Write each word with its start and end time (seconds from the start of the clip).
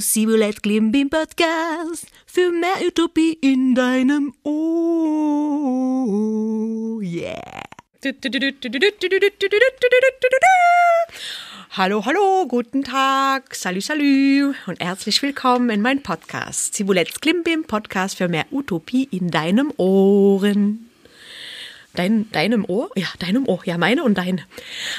Simulate 0.00 0.60
Klimbim 0.62 1.10
Podcast 1.10 2.06
für 2.26 2.50
mehr 2.50 2.76
Utopie 2.86 3.36
in 3.42 3.74
deinem 3.74 4.32
Ohr. 4.42 5.74
Yeah. 7.02 7.62
Hallo, 11.70 12.04
hallo, 12.06 12.46
guten 12.48 12.84
Tag, 12.84 13.54
salut, 13.54 13.82
salut 13.82 14.54
und 14.66 14.80
herzlich 14.80 15.20
willkommen 15.20 15.68
in 15.68 15.82
meinem 15.82 16.02
Podcast. 16.02 16.74
Simulets 16.74 17.20
Klimbim 17.20 17.64
Podcast 17.64 18.16
für 18.16 18.28
mehr 18.28 18.46
Utopie 18.50 19.08
in 19.10 19.30
deinem 19.30 19.72
Ohren. 19.76 20.88
Dein, 21.94 22.30
deinem 22.32 22.64
Ohr? 22.64 22.90
Ja, 22.96 23.06
deinem 23.18 23.48
Ohr. 23.48 23.60
Ja, 23.64 23.78
meine 23.78 24.02
und 24.02 24.18
dein. 24.18 24.40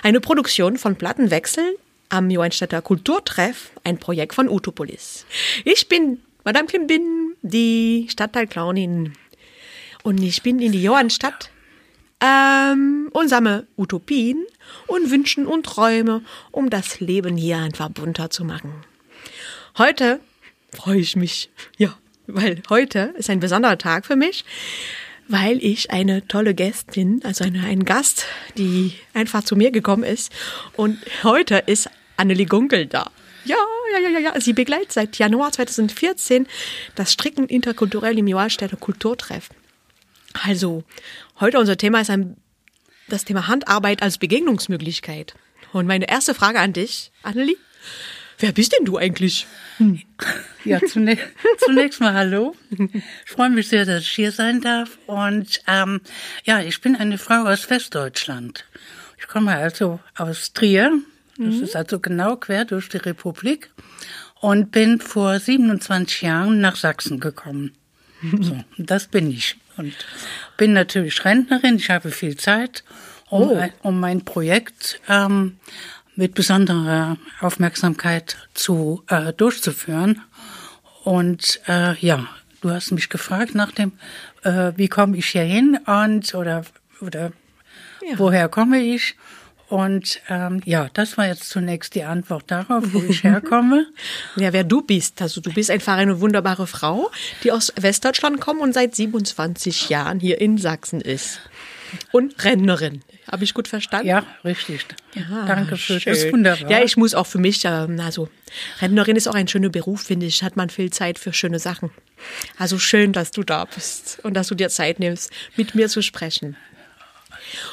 Eine 0.02 0.22
Produktion 0.22 0.78
von 0.78 0.96
Plattenwechsel 0.96 1.78
am 2.10 2.30
Johannstädter 2.30 2.82
Kulturtreff, 2.82 3.72
ein 3.84 3.98
Projekt 3.98 4.34
von 4.34 4.50
Utopolis. 4.50 5.26
Ich 5.66 5.90
bin 5.90 6.22
Madame 6.46 6.68
Klimbin, 6.68 7.36
die 7.42 8.08
Stadtteilclownin. 8.10 9.14
Und 10.04 10.22
ich 10.22 10.42
bin 10.42 10.60
in 10.60 10.72
die 10.72 10.84
Johannstadt 10.84 11.50
ähm, 12.22 13.10
und 13.12 13.28
sammle 13.28 13.68
Utopien 13.76 14.46
und 14.88 15.12
Wünschen 15.12 15.48
und 15.48 15.66
Träume, 15.66 16.22
um 16.52 16.70
das 16.70 17.00
Leben 17.00 17.36
hier 17.36 17.58
einfach 17.58 17.90
bunter 17.90 18.30
zu 18.30 18.46
machen. 18.46 18.74
Heute 19.78 20.20
freue 20.72 21.00
ich 21.00 21.16
mich, 21.16 21.50
ja, 21.78 21.98
weil 22.28 22.62
heute 22.70 23.14
ist 23.18 23.30
ein 23.30 23.40
besonderer 23.40 23.78
Tag 23.78 24.06
für 24.06 24.16
mich 24.16 24.46
weil 25.28 25.64
ich 25.64 25.92
eine 25.92 26.28
tolle 26.28 26.54
Gästin, 26.54 27.22
also 27.24 27.44
eine, 27.44 27.64
ein 27.64 27.86
Gast, 27.86 28.26
die 28.58 28.94
einfach 29.14 29.44
zu 29.44 29.56
mir 29.56 29.72
gekommen 29.72 30.04
ist. 30.04 30.32
Und 30.76 31.00
heute 31.24 31.64
ist 31.66 31.90
Annelie 32.18 32.46
Gunkel 32.46 32.86
da. 32.86 33.12
Ja, 33.46 33.58
ja, 33.92 34.10
ja, 34.10 34.20
ja, 34.20 34.42
Sie 34.42 34.54
begleitet 34.54 34.92
seit 34.92 35.18
Januar 35.18 35.52
2014 35.52 36.48
das 36.96 37.14
Stricken 37.14 37.48
interkulturell 37.48 38.18
im 38.18 38.28
Joalstädter 38.28 38.78
Kulturtreff. 38.78 39.50
Also, 40.44 40.84
heute 41.40 41.60
unser 41.60 41.78
Thema 41.78 42.02
ist 42.02 42.10
ein, 42.10 42.38
das 43.08 43.24
Thema 43.24 43.48
Handarbeit 43.48 44.02
als 44.02 44.18
Begegnungsmöglichkeit. 44.18 45.36
Und 45.74 45.88
meine 45.88 46.10
erste 46.10 46.34
Frage 46.34 46.60
an 46.60 46.74
dich, 46.74 47.12
Annelie, 47.22 47.58
wer 48.40 48.52
bist 48.52 48.74
denn 48.78 48.86
du 48.86 48.98
eigentlich? 48.98 49.48
Hm. 49.78 50.02
Ja, 50.64 50.80
zunächst, 50.86 51.26
zunächst 51.60 52.00
mal 52.00 52.14
hallo. 52.14 52.56
Ich 53.26 53.32
freue 53.32 53.50
mich 53.50 53.68
sehr, 53.68 53.86
dass 53.86 54.02
ich 54.02 54.12
hier 54.12 54.32
sein 54.32 54.62
darf. 54.62 54.98
Und 55.08 55.62
ähm, 55.68 56.02
ja, 56.44 56.62
ich 56.62 56.82
bin 56.82 56.96
eine 56.96 57.18
Frau 57.18 57.44
aus 57.46 57.70
Westdeutschland. 57.70 58.66
Ich 59.18 59.28
komme 59.28 59.56
also 59.56 60.00
aus 60.16 60.54
Trier. 60.54 60.92
Das 61.38 61.56
mhm. 61.56 61.64
ist 61.64 61.76
also 61.76 62.00
genau 62.00 62.38
quer 62.38 62.66
durch 62.66 62.90
die 62.90 62.98
Republik. 62.98 63.72
Und 64.42 64.72
bin 64.72 65.00
vor 65.00 65.40
27 65.40 66.22
Jahren 66.22 66.62
nach 66.62 66.76
Sachsen 66.76 67.20
gekommen. 67.20 67.72
So, 68.42 68.64
das 68.78 69.08
bin 69.08 69.30
ich. 69.30 69.58
Und 69.78 69.94
bin 70.58 70.74
natürlich 70.74 71.24
Rentnerin. 71.26 71.76
Ich 71.76 71.90
habe 71.90 72.12
viel 72.12 72.38
Zeit, 72.38 72.84
um, 73.30 73.50
oh. 73.50 73.70
um 73.82 74.00
mein 74.00 74.24
Projekt 74.24 75.00
ähm, 75.08 75.58
mit 76.16 76.34
besonderer 76.34 77.18
Aufmerksamkeit 77.42 78.38
zu 78.54 79.04
äh, 79.08 79.34
durchzuführen. 79.34 80.22
Und 81.04 81.62
äh, 81.68 81.96
ja, 82.00 82.28
du 82.62 82.72
hast 82.72 82.92
mich 82.92 83.10
gefragt 83.10 83.56
nach 83.56 83.72
dem, 83.72 83.94
äh, 84.44 84.72
wie 84.76 84.88
komme 84.88 85.18
ich 85.18 85.28
hier 85.28 85.44
hin 85.44 85.80
und 85.86 86.34
oder 86.34 86.64
oder 87.02 87.32
ja. 88.02 88.18
woher 88.18 88.50
komme 88.50 88.80
ich? 88.80 89.16
Und 89.68 90.22
ähm, 90.30 90.62
ja, 90.66 90.90
das 90.94 91.18
war 91.18 91.28
jetzt 91.28 91.50
zunächst 91.50 91.96
die 91.96 92.04
Antwort 92.04 92.44
darauf, 92.48 92.84
wo 92.94 93.02
ich 93.02 93.24
herkomme. 93.24 93.88
ja, 94.36 94.54
wer 94.54 94.64
du 94.64 94.82
bist. 94.82 95.22
Also 95.22 95.42
du 95.42 95.52
bist 95.52 95.72
einfach 95.72 95.98
eine 95.98 96.22
wunderbare 96.22 96.68
Frau, 96.68 97.10
die 97.44 97.52
aus 97.52 97.74
Westdeutschland 97.76 98.40
kommt 98.40 98.62
und 98.62 98.74
seit 98.74 98.96
27 98.96 99.90
Jahren 99.90 100.20
hier 100.20 100.40
in 100.40 100.58
Sachsen 100.58 101.02
ist. 101.02 101.40
Und 102.12 102.44
Rentnerin. 102.44 103.02
Habe 103.36 103.44
ich 103.44 103.54
gut 103.54 103.68
verstanden? 103.68 104.08
Ja, 104.08 104.26
richtig. 104.46 104.86
Ja, 105.14 105.46
Danke 105.46 105.76
schön. 105.76 106.00
das. 106.06 106.32
Wunderbar. 106.32 106.72
Ja, 106.72 106.82
ich 106.82 106.96
muss 106.96 107.14
auch 107.14 107.28
für 107.28 107.38
mich, 107.38 107.66
ähm, 107.66 108.00
also 108.00 108.30
Rentnerin 108.80 109.18
ist 109.18 109.28
auch 109.28 109.34
ein 109.34 109.50
schöner 109.50 109.68
Beruf, 109.68 110.04
finde 110.04 110.26
ich. 110.26 110.42
Hat 110.42 110.56
man 110.56 110.70
viel 110.70 110.90
Zeit 110.90 111.20
für 111.20 111.34
schöne 111.34 111.60
Sachen. 111.60 111.92
Also 112.58 112.80
schön, 112.80 113.12
dass 113.12 113.32
du 113.32 113.44
da 113.44 113.66
bist 113.66 114.22
und 114.24 114.36
dass 114.36 114.48
du 114.48 114.56
dir 114.56 114.70
Zeit 114.70 115.00
nimmst, 115.00 115.32
mit 115.58 115.76
mir 115.76 115.90
zu 115.90 116.02
sprechen. 116.02 116.56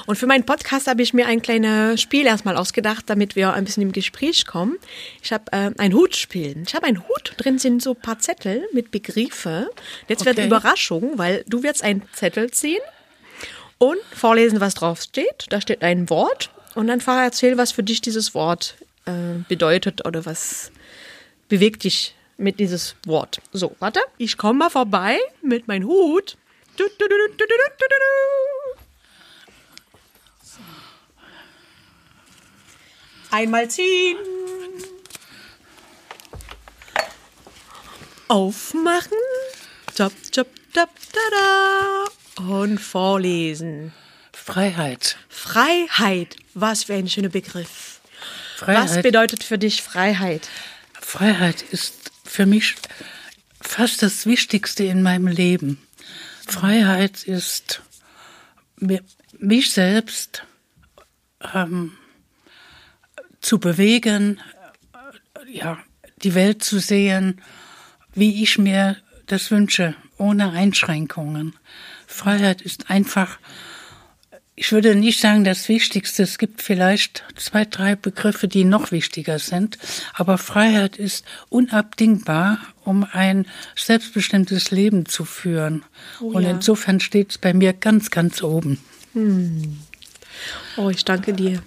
Und 0.07 0.17
für 0.17 0.27
meinen 0.27 0.45
Podcast 0.45 0.89
habe 0.89 1.01
ich 1.01 1.15
mir 1.15 1.29
ein 1.29 1.43
kleines 1.43 2.01
Spiel 2.01 2.27
erstmal 2.27 2.57
ausgedacht, 2.57 3.05
damit 3.07 3.37
wir 3.37 3.53
ein 3.53 3.65
bisschen 3.65 3.85
im 3.85 3.93
Gespräch 3.93 4.47
kommen. 4.47 4.79
Ich 5.23 5.33
habe 5.33 5.45
äh, 5.53 5.71
ein 5.79 5.95
Hutspiel. 5.95 6.61
Ich 6.67 6.75
habe 6.75 6.87
einen 6.87 7.07
Hut, 7.07 7.35
drin 7.37 7.61
sind 7.61 7.85
so 7.85 7.93
ein 7.93 8.01
paar 8.01 8.19
Zettel 8.19 8.67
mit 8.73 8.91
Begriffe. 8.91 9.71
Jetzt 10.09 10.23
okay. 10.23 10.31
wird 10.31 10.39
eine 10.39 10.49
Überraschung, 10.49 11.19
weil 11.19 11.45
du 11.47 11.63
wirst 11.63 11.85
einen 11.85 12.03
Zettel 12.15 12.51
ziehen 12.51 12.83
und 13.83 13.99
vorlesen, 14.15 14.61
was 14.61 14.75
drauf 14.75 15.03
steht. 15.03 15.47
Da 15.49 15.61
steht 15.61 15.83
ein 15.83 16.09
Wort 16.09 16.51
und 16.77 16.87
dann 16.87 17.01
fahr 17.01 17.25
erzähl, 17.25 17.59
was 17.59 17.73
für 17.73 17.83
dich 17.83 18.01
dieses 18.01 18.33
Wort 18.33 18.77
äh, 19.07 19.43
bedeutet 19.49 20.07
oder 20.07 20.25
was 20.25 20.71
bewegt 21.49 21.83
dich 21.83 22.15
mit 22.37 22.61
dieses 22.61 22.95
Wort. 23.07 23.41
So, 23.53 23.75
warte, 23.81 23.99
ich 24.19 24.39
komme 24.39 24.61
mal 24.61 24.71
vorbei 24.71 25.19
mit 25.43 25.67
meinem 25.67 25.89
Hut. 25.89 26.37
Du, 26.77 26.85
du, 26.97 27.09
du, 27.09 27.17
Einmal 33.33 33.69
ziehen. 33.69 34.17
Aufmachen. 38.29 39.19
Top, 39.97 40.13
top, 40.31 40.47
top, 40.73 40.89
da, 41.13 41.21
da 41.31 42.22
und 42.49 42.79
vorlesen. 42.79 43.93
Freiheit. 44.33 45.17
Freiheit. 45.29 46.37
Was 46.55 46.85
für 46.85 46.95
ein 46.95 47.09
schöner 47.09 47.29
Begriff. 47.29 48.01
Freiheit. 48.57 48.91
Was 48.91 49.03
bedeutet 49.03 49.45
für 49.45 49.59
dich 49.59 49.83
Freiheit? 49.83 50.49
Freiheit 51.01 51.63
ist 51.63 52.11
für 52.25 52.47
mich 52.47 52.77
fast 53.61 54.03
das 54.03 54.27
Wichtigste 54.27 54.85
in 54.85 55.03
meinem 55.03 55.27
Leben. 55.27 55.79
Freiheit 56.47 57.23
ist 57.25 57.83
mich 59.39 59.71
selbst 59.73 60.45
ähm, 61.55 61.93
zu 63.41 63.59
bewegen, 63.59 64.41
ja, 65.49 65.79
die 66.23 66.35
Welt 66.35 66.63
zu 66.63 66.79
sehen, 66.79 67.41
wie 68.15 68.43
ich 68.43 68.59
mir 68.59 68.97
das 69.27 69.51
wünsche, 69.51 69.95
ohne 70.19 70.51
Einschränkungen. 70.53 71.55
Freiheit 72.13 72.63
ist 72.63 72.91
einfach, 72.91 73.39
ich 74.55 74.71
würde 74.71 74.95
nicht 74.95 75.21
sagen 75.21 75.45
das 75.45 75.69
Wichtigste. 75.69 76.23
Es 76.23 76.39
gibt 76.39 76.63
vielleicht 76.63 77.25
zwei, 77.37 77.65
drei 77.65 77.97
Begriffe, 77.97 78.49
die 78.49 78.65
noch 78.65 78.93
wichtiger 78.93 79.39
sind. 79.39 79.79
Aber 80.15 80.39
Freiheit 80.39 80.97
ist 80.97 81.25
unabdingbar, 81.49 82.59
um 82.85 83.07
ein 83.11 83.47
selbstbestimmtes 83.77 84.71
Leben 84.71 85.07
zu 85.07 85.25
führen. 85.25 85.85
Oh, 86.21 86.33
Und 86.33 86.43
ja. 86.45 86.51
insofern 86.51 87.01
steht 87.01 87.31
es 87.31 87.39
bei 87.39 87.55
mir 87.55 87.73
ganz, 87.73 88.11
ganz 88.11 88.43
oben. 88.43 88.79
Hm. 89.15 89.79
Oh, 90.77 90.91
ich 90.91 91.05
danke 91.05 91.33
dir. 91.33 91.63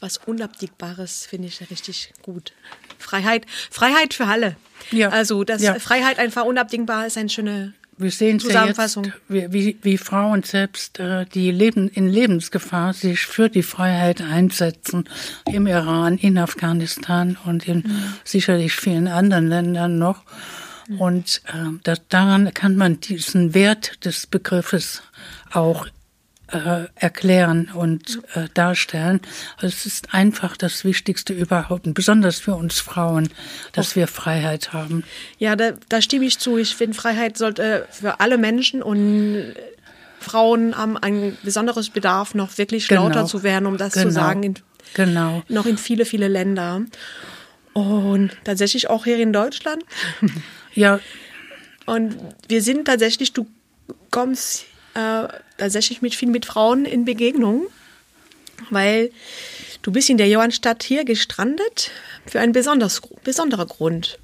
Was 0.00 0.18
Unabdingbares 0.18 1.26
finde 1.26 1.48
ich 1.48 1.70
richtig 1.70 2.12
gut. 2.22 2.52
Freiheit, 2.98 3.46
Freiheit 3.70 4.14
für 4.14 4.26
alle. 4.26 4.56
Ja. 4.90 5.08
Also, 5.08 5.44
dass 5.44 5.62
ja. 5.62 5.78
Freiheit 5.78 6.18
einfach 6.18 6.44
unabdingbar 6.44 7.06
ist, 7.06 7.16
eine 7.16 7.30
schöne 7.30 7.72
wir 7.96 8.10
sehen 8.10 8.38
es 8.38 8.52
ja 8.52 8.66
jetzt, 8.66 8.98
wie, 9.28 9.52
wie, 9.52 9.78
wie 9.82 9.98
Frauen 9.98 10.42
selbst, 10.42 10.98
äh, 10.98 11.26
die 11.26 11.50
leben 11.50 11.88
in 11.88 12.08
Lebensgefahr, 12.08 12.92
sich 12.92 13.26
für 13.26 13.48
die 13.48 13.62
Freiheit 13.62 14.20
einsetzen, 14.20 15.08
im 15.50 15.66
Iran, 15.66 16.18
in 16.18 16.38
Afghanistan 16.38 17.36
und 17.44 17.68
in 17.68 17.78
mhm. 17.78 18.14
sicherlich 18.24 18.72
vielen 18.74 19.08
anderen 19.08 19.48
Ländern 19.48 19.98
noch. 19.98 20.22
Mhm. 20.88 21.00
Und 21.00 21.42
äh, 21.46 21.78
das, 21.82 22.02
daran 22.08 22.52
kann 22.54 22.76
man 22.76 23.00
diesen 23.00 23.54
Wert 23.54 24.04
des 24.04 24.26
Begriffes 24.26 25.02
auch 25.52 25.86
äh, 26.48 26.84
erklären 26.94 27.70
und 27.74 28.20
äh, 28.34 28.48
darstellen. 28.54 29.20
Also 29.56 29.68
es 29.68 29.86
ist 29.86 30.14
einfach 30.14 30.56
das 30.56 30.84
Wichtigste 30.84 31.32
überhaupt, 31.32 31.86
und 31.86 31.94
besonders 31.94 32.38
für 32.38 32.54
uns 32.54 32.80
Frauen, 32.80 33.30
dass 33.72 33.96
wir 33.96 34.06
Freiheit 34.06 34.72
haben. 34.72 35.04
Ja, 35.38 35.56
da, 35.56 35.72
da 35.88 36.02
stimme 36.02 36.26
ich 36.26 36.38
zu. 36.38 36.58
Ich 36.58 36.76
finde, 36.76 36.94
Freiheit 36.96 37.36
sollte 37.38 37.86
für 37.90 38.20
alle 38.20 38.38
Menschen 38.38 38.82
und 38.82 39.54
Frauen 40.20 40.76
haben 40.76 40.96
ein 40.96 41.36
besonderes 41.42 41.90
Bedarf, 41.90 42.34
noch 42.34 42.56
wirklich 42.58 42.88
genau. 42.88 43.08
lauter 43.08 43.26
zu 43.26 43.42
werden, 43.42 43.66
um 43.66 43.76
das 43.76 43.92
genau. 43.92 44.06
zu 44.06 44.12
sagen. 44.12 44.42
In, 44.42 44.54
genau. 44.94 45.42
Noch 45.48 45.66
in 45.66 45.78
viele, 45.78 46.04
viele 46.04 46.28
Länder. 46.28 46.82
Und 47.74 48.30
tatsächlich 48.44 48.88
auch 48.88 49.04
hier 49.04 49.18
in 49.18 49.32
Deutschland. 49.32 49.84
Ja. 50.74 51.00
Und 51.86 52.16
wir 52.48 52.62
sind 52.62 52.86
tatsächlich, 52.86 53.32
du 53.32 53.46
kommst 54.10 54.64
äh, 54.94 55.28
tatsächlich 55.58 56.02
mit 56.02 56.14
viel 56.14 56.28
mit 56.28 56.46
Frauen 56.46 56.84
in 56.84 57.04
Begegnung, 57.04 57.66
weil 58.70 59.10
Du 59.84 59.92
bist 59.92 60.08
in 60.08 60.16
der 60.16 60.28
Johannstadt 60.28 60.82
hier 60.82 61.04
gestrandet 61.04 61.90
für 62.24 62.40
einen 62.40 62.52
besonders, 62.52 63.02
besonderen 63.22 63.68
Grund. 63.68 64.18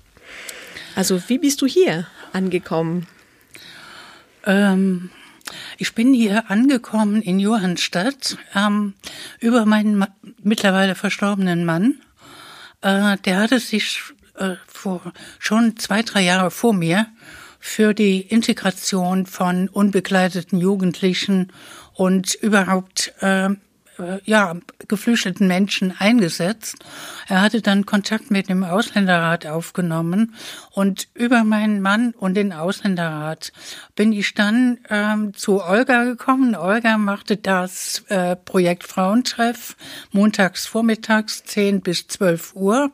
Also 0.94 1.22
wie 1.28 1.36
bist 1.36 1.60
du 1.60 1.66
hier 1.66 2.06
angekommen? 2.32 3.06
Ähm, 4.46 5.10
ich 5.76 5.94
bin 5.94 6.14
hier 6.14 6.50
angekommen 6.50 7.20
in 7.20 7.38
Johannstadt 7.38 8.38
ähm, 8.54 8.94
über 9.38 9.66
meinen 9.66 10.06
mittlerweile 10.42 10.94
verstorbenen 10.94 11.66
Mann. 11.66 12.00
Äh, 12.80 13.18
der 13.26 13.40
hatte 13.40 13.60
sich 13.60 14.00
äh, 14.36 14.54
vor 14.66 15.12
schon 15.38 15.76
zwei, 15.76 16.02
drei 16.02 16.22
Jahre 16.22 16.50
vor 16.50 16.72
mir 16.72 17.06
für 17.60 17.94
die 17.94 18.22
Integration 18.22 19.26
von 19.26 19.68
unbegleiteten 19.68 20.58
Jugendlichen 20.58 21.52
und 21.94 22.34
überhaupt 22.34 23.12
äh, 23.20 23.50
ja, 24.24 24.56
geflüchteten 24.88 25.46
Menschen 25.46 25.94
eingesetzt. 25.98 26.76
Er 27.28 27.40
hatte 27.40 27.62
dann 27.62 27.86
Kontakt 27.86 28.30
mit 28.30 28.48
dem 28.48 28.64
Ausländerrat 28.64 29.46
aufgenommen 29.46 30.34
und 30.70 31.08
über 31.14 31.44
meinen 31.44 31.80
Mann 31.80 32.12
und 32.12 32.34
den 32.34 32.52
Ausländerrat 32.52 33.52
bin 33.94 34.12
ich 34.12 34.34
dann 34.34 34.78
ähm, 34.88 35.34
zu 35.34 35.62
Olga 35.62 36.04
gekommen. 36.04 36.54
Olga 36.54 36.98
machte 36.98 37.36
das 37.36 38.04
äh, 38.08 38.36
Projekt 38.36 38.84
Frauentreff 38.84 39.76
montags 40.12 40.66
vormittags 40.66 41.44
10 41.44 41.80
bis 41.80 42.06
12 42.08 42.54
Uhr 42.54 42.90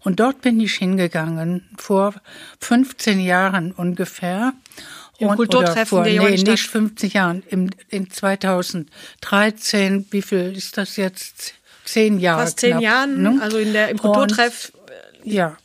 und 0.00 0.20
dort 0.20 0.40
bin 0.40 0.60
ich 0.60 0.74
hingegangen 0.74 1.68
vor 1.76 2.14
15 2.60 3.20
Jahren 3.20 3.72
ungefähr 3.72 4.52
im 5.20 5.36
Kulturtreffen 5.36 5.86
vor, 5.86 6.04
der 6.04 6.22
nee, 6.22 6.36
nicht 6.36 6.66
50 6.66 7.14
Jahren, 7.14 7.42
im, 7.48 7.70
in 7.88 8.10
2013, 8.10 10.06
wie 10.10 10.22
viel 10.22 10.56
ist 10.56 10.76
das 10.76 10.96
jetzt? 10.96 11.54
Zehn 11.84 12.20
Jahre. 12.20 12.42
Fast 12.42 12.60
zehn 12.60 12.72
knapp, 12.72 12.82
Jahren, 12.82 13.22
ne? 13.22 13.38
also 13.42 13.58
in 13.58 13.72
der, 13.72 13.88
im 13.88 13.98
Kulturtreff 13.98 14.72
Und, 15.24 15.32
ja, 15.32 15.56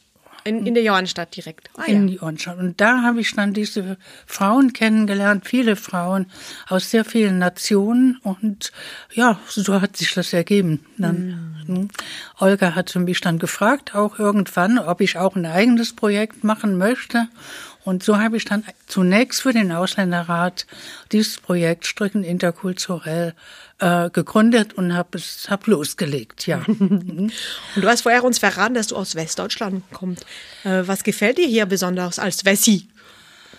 in, 0.45 0.65
in 0.65 0.75
der 0.75 0.83
Johannstadt 0.83 1.35
direkt. 1.35 1.71
Ah, 1.75 1.85
in 1.85 2.07
ja. 2.07 2.13
die 2.13 2.19
Ohrenstadt. 2.19 2.59
Und 2.59 2.79
da 2.79 3.01
habe 3.01 3.19
ich 3.19 3.33
dann 3.33 3.53
diese 3.53 3.97
Frauen 4.27 4.73
kennengelernt, 4.73 5.45
viele 5.47 5.75
Frauen 5.75 6.27
aus 6.67 6.91
sehr 6.91 7.03
vielen 7.03 7.39
Nationen. 7.39 8.19
Und 8.21 8.71
ja, 9.11 9.39
so 9.47 9.81
hat 9.81 9.97
sich 9.97 10.13
das 10.13 10.33
ergeben. 10.33 10.85
Dann, 10.97 11.63
mm. 11.67 11.89
Olga 12.37 12.75
hatte 12.75 12.99
mich 12.99 13.21
dann 13.21 13.39
gefragt, 13.39 13.95
auch 13.95 14.19
irgendwann, 14.19 14.77
ob 14.77 15.01
ich 15.01 15.17
auch 15.17 15.35
ein 15.35 15.45
eigenes 15.45 15.95
Projekt 15.95 16.43
machen 16.43 16.77
möchte. 16.77 17.27
Und 17.83 18.03
so 18.03 18.17
habe 18.17 18.35
ich 18.35 18.45
dann 18.45 18.63
zunächst 18.87 19.43
für 19.43 19.53
den 19.53 19.71
Ausländerrat 19.71 20.65
dieses 21.11 21.37
Projekt 21.37 21.85
Stricken 21.85 22.23
interkulturell 22.23 23.35
äh, 23.79 24.09
gegründet 24.09 24.73
und 24.73 24.93
habe 24.93 25.17
es 25.17 25.47
hab 25.49 25.67
losgelegt, 25.67 26.47
ja. 26.47 26.63
und 26.67 27.31
du 27.75 27.87
hast 27.87 28.01
vorher 28.01 28.23
uns 28.23 28.39
verraten, 28.39 28.73
dass 28.73 28.87
du 28.87 28.95
aus 28.95 29.15
Westdeutschland 29.15 29.83
kommst. 29.93 30.25
Äh, 30.63 30.83
was 30.85 31.03
gefällt 31.03 31.37
dir 31.37 31.47
hier 31.47 31.67
besonders 31.67 32.17
als 32.17 32.43
Wessi 32.43 32.87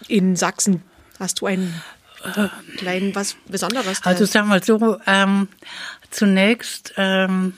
in 0.09 0.35
Sachsen? 0.35 0.83
Hast 1.19 1.41
du 1.41 1.47
einen 1.47 1.81
kleinen 2.77 3.15
was 3.15 3.37
Besonderes? 3.47 4.01
Also 4.03 4.25
sagen 4.25 4.49
wir 4.49 4.61
so, 4.63 4.99
ähm, 5.07 5.49
zunächst 6.17 6.95
ähm, 6.97 7.53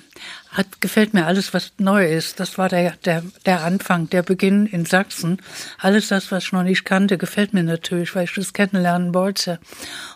hat, 0.50 0.80
gefällt 0.80 1.14
mir 1.14 1.26
alles, 1.26 1.54
was 1.54 1.72
neu 1.78 2.06
ist. 2.06 2.40
Das 2.40 2.58
war 2.58 2.68
der, 2.68 2.92
der, 3.04 3.22
der 3.46 3.62
Anfang, 3.62 4.10
der 4.10 4.22
Beginn 4.22 4.66
in 4.66 4.84
Sachsen. 4.84 5.40
Alles 5.78 6.08
das, 6.08 6.32
was 6.32 6.44
ich 6.44 6.52
noch 6.52 6.64
nicht 6.64 6.84
kannte, 6.84 7.18
gefällt 7.18 7.54
mir 7.54 7.62
natürlich, 7.62 8.14
weil 8.14 8.24
ich 8.24 8.34
das 8.34 8.52
kennenlernen 8.52 9.14
wollte. 9.14 9.60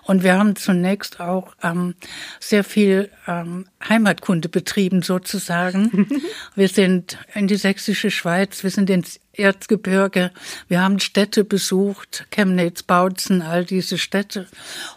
Und 0.02 0.24
wir 0.24 0.36
haben 0.36 0.56
zunächst 0.56 1.20
auch 1.20 1.54
ähm, 1.62 1.94
sehr 2.40 2.64
viel 2.64 3.10
ähm, 3.28 3.66
Heimatkunde 3.88 4.48
betrieben, 4.48 5.02
sozusagen. 5.02 6.08
wir 6.56 6.68
sind 6.68 7.18
in 7.34 7.46
die 7.46 7.56
sächsische 7.56 8.10
Schweiz, 8.10 8.64
wir 8.64 8.70
sind 8.70 8.90
ins 8.90 9.20
Erzgebirge. 9.34 10.30
Wir 10.68 10.82
haben 10.82 11.00
Städte 11.00 11.44
besucht, 11.44 12.26
Chemnitz, 12.30 12.82
Bautzen, 12.82 13.42
all 13.42 13.64
diese 13.64 13.96
Städte. 13.96 14.46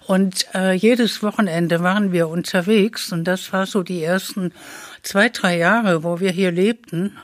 Und 0.07 0.47
äh, 0.53 0.73
jedes 0.73 1.23
Wochenende 1.23 1.81
waren 1.81 2.11
wir 2.11 2.27
unterwegs. 2.27 3.11
Und 3.11 3.25
das 3.25 3.34
war 3.53 3.65
so 3.65 3.83
die 3.83 4.03
ersten 4.03 4.51
zwei, 5.01 5.29
drei 5.29 5.57
Jahre, 5.57 6.03
wo 6.03 6.19
wir 6.19 6.31
hier 6.31 6.51
lebten. 6.51 7.17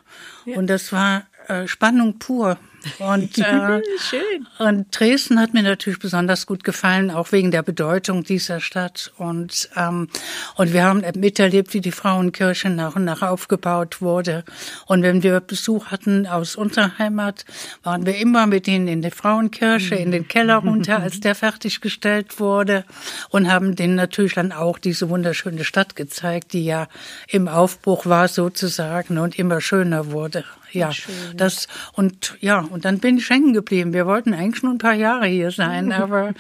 Ja. 0.46 0.58
Und 0.58 0.68
das 0.68 0.92
war 0.92 1.24
äh, 1.48 1.68
Spannung 1.68 2.20
pur. 2.20 2.58
Und, 3.00 3.38
äh, 3.38 3.82
Schön. 4.00 4.48
und 4.60 4.88
Dresden 4.92 5.40
hat 5.40 5.54
mir 5.54 5.64
natürlich 5.64 6.00
besonders 6.00 6.46
gut 6.46 6.64
gefallen, 6.64 7.12
auch 7.12 7.32
wegen 7.32 7.52
der 7.52 7.64
Bedeutung 7.64 8.24
dieser 8.24 8.60
Stadt. 8.60 9.12
Und, 9.18 9.70
ähm, 9.76 10.10
und 10.56 10.74
wir 10.74 10.84
haben 10.84 11.04
miterlebt, 11.16 11.74
wie 11.74 11.82
die 11.82 11.92
Frauenkirche 11.92 12.70
nach 12.70 12.96
und 12.96 13.06
nach 13.06 13.22
aufgebaut 13.22 14.02
wurde. 14.02 14.44
Und 14.88 15.04
wenn 15.04 15.24
wir 15.24 15.40
Besuch 15.40 15.88
hatten 15.88 16.28
aus 16.28 16.56
unserer 16.56 16.98
Heimat, 16.98 17.46
waren 17.84 18.06
wir 18.06 18.18
immer 18.18 18.48
mit 18.48 18.68
ihnen 18.68 18.88
in 18.88 19.02
der 19.02 19.12
Frauenkirche, 19.12 19.96
in 19.96 20.12
den 20.12 20.28
Keller 20.28 20.58
runter, 20.58 21.00
als 21.00 21.20
der 21.20 21.36
fertiggestellt 21.36 22.40
wurde. 22.40 22.86
Und 23.30 23.52
haben 23.52 23.76
denen 23.76 23.96
natürlich 23.96 24.34
dann 24.34 24.52
auch 24.52 24.80
diese 24.80 25.10
wunderschöne 25.10 25.64
Stadt 25.64 25.96
gezeigt, 25.96 26.54
die 26.54 26.66
ja 26.66 26.88
im 27.28 27.48
Aufbruch 27.48 28.06
war 28.06 28.28
sozusagen 28.28 29.18
und 29.18 29.38
immer 29.38 29.62
schöner 29.62 30.12
wurde 30.12 30.44
ja, 30.72 30.92
Schön. 30.92 31.14
das 31.36 31.68
und 31.94 32.36
ja, 32.40 32.60
und 32.60 32.86
dann 32.86 33.00
bin 33.00 33.18
ich 33.18 33.30
hängen 33.30 33.54
geblieben. 33.54 33.94
Wir 33.94 34.06
wollten 34.06 34.34
eigentlich 34.34 34.64
nur 34.64 34.74
ein 34.74 34.78
paar 34.78 34.94
Jahre 34.94 35.28
hier 35.28 35.52
sein, 35.52 35.92
aber 35.92 36.34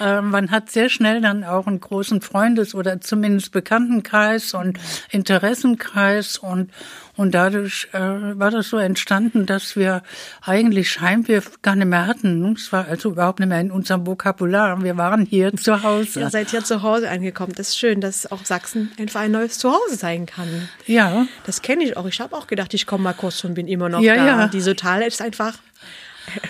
äh, 0.00 0.20
man 0.20 0.50
hat 0.50 0.70
sehr 0.70 0.88
schnell 0.88 1.20
dann 1.20 1.44
auch 1.44 1.66
einen 1.66 1.80
großen 1.80 2.20
Freundes- 2.20 2.74
oder 2.74 3.00
zumindest 3.00 3.52
Bekanntenkreis 3.52 4.54
und 4.54 4.78
Interessenkreis 5.10 6.38
und 6.38 6.70
und 7.16 7.34
dadurch 7.34 7.88
äh, 7.92 7.98
war 7.98 8.50
das 8.50 8.68
so 8.68 8.76
entstanden, 8.76 9.46
dass 9.46 9.74
wir 9.74 10.02
eigentlich 10.42 11.00
Heimweh 11.00 11.40
gar 11.62 11.74
nicht 11.74 11.86
mehr 11.86 12.06
hatten. 12.06 12.52
Es 12.52 12.72
war 12.72 12.86
also 12.86 13.10
überhaupt 13.10 13.40
nicht 13.40 13.48
mehr 13.48 13.60
in 13.60 13.70
unserem 13.70 14.06
Vokabular. 14.06 14.82
Wir 14.82 14.96
waren 14.96 15.24
hier 15.24 15.54
zu 15.54 15.82
Hause. 15.82 16.20
Ihr 16.20 16.30
seid 16.30 16.50
hier 16.50 16.62
zu 16.62 16.82
Hause 16.82 17.08
angekommen. 17.08 17.52
Das 17.56 17.68
ist 17.68 17.78
schön, 17.78 18.00
dass 18.00 18.30
auch 18.30 18.44
Sachsen 18.44 18.92
einfach 18.98 19.20
ein 19.20 19.32
neues 19.32 19.58
Zuhause 19.58 19.96
sein 19.96 20.26
kann. 20.26 20.68
Ja. 20.86 21.26
Das 21.44 21.62
kenne 21.62 21.84
ich 21.84 21.96
auch. 21.96 22.06
Ich 22.06 22.20
habe 22.20 22.36
auch 22.36 22.46
gedacht, 22.46 22.74
ich 22.74 22.86
komme 22.86 23.04
mal 23.04 23.14
kurz 23.14 23.42
und 23.44 23.54
bin 23.54 23.66
immer 23.66 23.88
noch 23.88 24.00
ja, 24.00 24.16
da. 24.16 24.26
Ja. 24.26 24.48
Diese 24.48 24.76
Tal 24.76 25.02
ist 25.02 25.22
einfach 25.22 25.54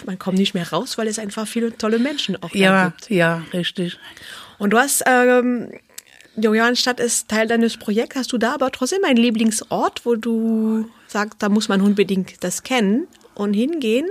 man 0.06 0.18
kommt 0.18 0.38
nicht 0.38 0.54
mehr 0.54 0.68
raus, 0.70 0.96
weil 0.98 1.06
es 1.06 1.18
einfach 1.18 1.46
viele 1.46 1.76
tolle 1.76 1.98
Menschen 1.98 2.42
auch 2.42 2.54
ja, 2.54 2.86
gibt. 2.86 3.10
Ja, 3.10 3.42
richtig. 3.52 3.98
Und 4.58 4.70
du 4.70 4.78
hast 4.78 5.04
ähm, 5.06 5.70
die 6.36 6.46
Johannstadt 6.46 7.00
ist 7.00 7.28
Teil 7.28 7.46
deines 7.46 7.76
Projekts. 7.76 8.16
Hast 8.16 8.32
du 8.32 8.38
da 8.38 8.54
aber 8.54 8.70
trotzdem 8.70 9.04
einen 9.04 9.16
Lieblingsort, 9.16 10.04
wo 10.04 10.16
du 10.16 10.88
sagst, 11.06 11.42
da 11.42 11.48
muss 11.48 11.68
man 11.68 11.80
unbedingt 11.80 12.44
das 12.44 12.62
kennen 12.62 13.06
und 13.34 13.54
hingehen? 13.54 14.06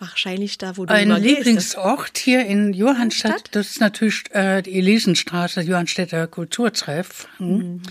Wahrscheinlich 0.00 0.58
da, 0.58 0.76
wo 0.76 0.86
du 0.86 0.94
Ein 0.94 1.10
Lieblingsort 1.10 2.14
gehst. 2.14 2.18
hier 2.18 2.46
in 2.46 2.72
Johannstadt, 2.72 3.48
das 3.50 3.70
ist 3.70 3.80
natürlich 3.80 4.32
äh, 4.32 4.62
die 4.62 4.78
Elisenstraße, 4.78 5.60
Johannstädter 5.60 6.28
Kulturtreff. 6.28 7.26
Hm. 7.38 7.48
Mhm. 7.48 7.82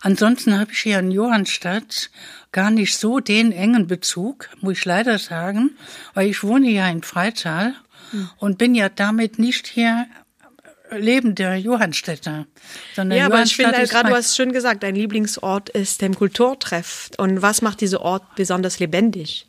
Ansonsten 0.00 0.58
habe 0.58 0.72
ich 0.72 0.80
hier 0.80 0.98
in 0.98 1.12
Johannstadt 1.12 2.10
gar 2.50 2.72
nicht 2.72 2.96
so 2.96 3.20
den 3.20 3.52
engen 3.52 3.86
Bezug, 3.86 4.50
muss 4.60 4.78
ich 4.78 4.84
leider 4.84 5.20
sagen, 5.20 5.70
weil 6.14 6.28
ich 6.28 6.42
wohne 6.42 6.68
ja 6.68 6.88
in 6.88 7.04
Freital 7.04 7.74
mhm. 8.10 8.30
und 8.38 8.58
bin 8.58 8.74
ja 8.74 8.88
damit 8.88 9.38
nicht 9.38 9.68
hier 9.68 10.06
lebender 10.96 11.54
Johannstädter. 11.56 12.46
Sondern 12.94 13.18
ja, 13.18 13.26
aber 13.26 13.42
ich 13.42 13.56
finde 13.56 13.76
halt 13.76 13.90
gerade, 13.90 14.10
du 14.10 14.14
hast 14.14 14.36
schön 14.36 14.52
gesagt, 14.52 14.82
dein 14.82 14.94
Lieblingsort 14.94 15.68
ist 15.70 16.00
der 16.00 16.10
Kulturtreff. 16.12 17.10
Und 17.18 17.42
was 17.42 17.62
macht 17.62 17.80
dieser 17.80 18.00
Ort 18.00 18.34
besonders 18.34 18.78
lebendig? 18.78 19.46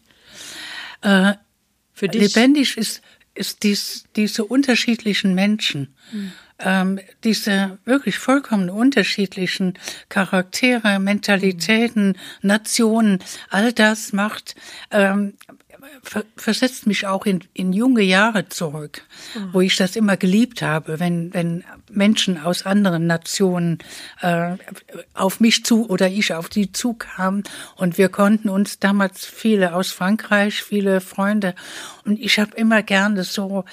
Äh, 1.02 1.34
Für 1.94 2.08
dich? 2.08 2.36
Lebendig 2.36 2.78
ist, 2.78 3.02
ist 3.36 3.64
dies, 3.64 4.06
diese 4.16 4.46
unterschiedlichen 4.46 5.34
Menschen. 5.36 5.96
Mhm. 6.12 6.32
Ähm, 6.60 7.00
diese 7.24 7.80
wirklich 7.84 8.20
vollkommen 8.20 8.70
unterschiedlichen 8.70 9.74
Charaktere, 10.08 11.00
Mentalitäten, 11.00 12.18
Nationen, 12.42 13.20
all 13.50 13.74
das 13.74 14.14
macht 14.14 14.56
ähm, 14.92 15.34
versetzt 16.36 16.88
mich 16.88 17.08
auch 17.08 17.26
in, 17.26 17.44
in 17.54 17.74
junge 17.74 18.02
Jahre 18.02 18.50
zurück, 18.50 19.02
mhm. 19.36 19.54
wo 19.54 19.62
ich 19.62 19.76
das 19.76 19.96
immer 19.96 20.18
geliebt 20.18 20.62
habe, 20.62 21.00
wenn, 21.00 21.34
wenn 21.34 21.64
Menschen 21.92 22.38
aus 22.38 22.66
anderen 22.66 23.08
Nationen 23.08 23.80
äh, 24.22 24.56
auf 25.14 25.40
mich 25.40 25.66
zu 25.66 25.90
oder 25.90 26.10
ich 26.10 26.34
auf 26.34 26.50
die 26.50 26.72
zukamen 26.72 27.44
und 27.76 27.98
wir 27.98 28.10
konnten 28.10 28.50
uns 28.50 28.80
damals 28.80 29.26
viele 29.26 29.74
aus 29.76 29.92
Frankreich, 29.92 30.64
viele 30.64 31.02
Freunde 31.02 31.56
und 32.06 32.20
ich 32.20 32.40
habe 32.40 32.56
immer 32.56 32.84
gerne 32.84 33.24
so 33.24 33.66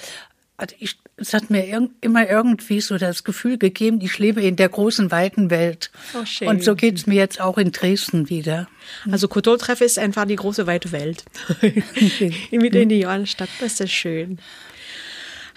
also 0.61 0.75
ich, 0.79 0.99
es 1.21 1.33
hat 1.33 1.49
mir 1.49 1.65
irg 1.67 1.91
immer 2.01 2.27
irgendwie 2.27 2.81
so 2.81 2.97
das 2.97 3.23
Gefühl 3.23 3.57
gegeben, 3.57 3.99
ich 4.01 4.17
lebe 4.17 4.41
in 4.41 4.55
der 4.55 4.69
großen, 4.69 5.11
weiten 5.11 5.49
Welt. 5.49 5.91
Oh, 6.13 6.25
schön. 6.25 6.47
Und 6.47 6.63
so 6.63 6.75
geht 6.75 6.97
es 6.97 7.07
mir 7.07 7.15
jetzt 7.15 7.39
auch 7.39 7.57
in 7.57 7.71
Dresden 7.71 8.29
wieder. 8.29 8.67
Also 9.11 9.27
Kulturtreff 9.27 9.81
ist 9.81 9.99
einfach 9.99 10.25
die 10.25 10.35
große, 10.35 10.67
weite 10.67 10.91
Welt. 10.91 11.23
Mit 12.51 12.75
in 12.75 12.89
die 12.89 12.99
Johannstadt, 12.99 13.49
das 13.59 13.79
ist 13.79 13.91
schön. 13.91 14.39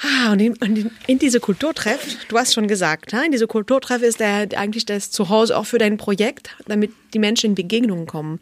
Ah, 0.05 0.33
und 0.33 0.41
in, 0.41 0.55
in, 0.57 0.91
in 1.07 1.19
diese 1.19 1.41
Kulturtreff, 1.41 2.27
du 2.29 2.37
hast 2.37 2.53
schon 2.53 2.69
gesagt, 2.69 3.15
ne? 3.15 3.25
in 3.25 3.33
diese 3.33 3.47
Kulturtreff 3.47 4.03
ist 4.03 4.21
der, 4.21 4.49
eigentlich 4.55 4.85
das 4.85 5.11
Zuhause 5.11 5.57
auch 5.57 5.65
für 5.65 5.79
dein 5.79 5.97
Projekt, 5.97 6.51
damit 6.67 6.93
die 7.15 7.19
Menschen 7.19 7.51
in 7.51 7.55
Begegnungen 7.55 8.07
kommen. 8.07 8.39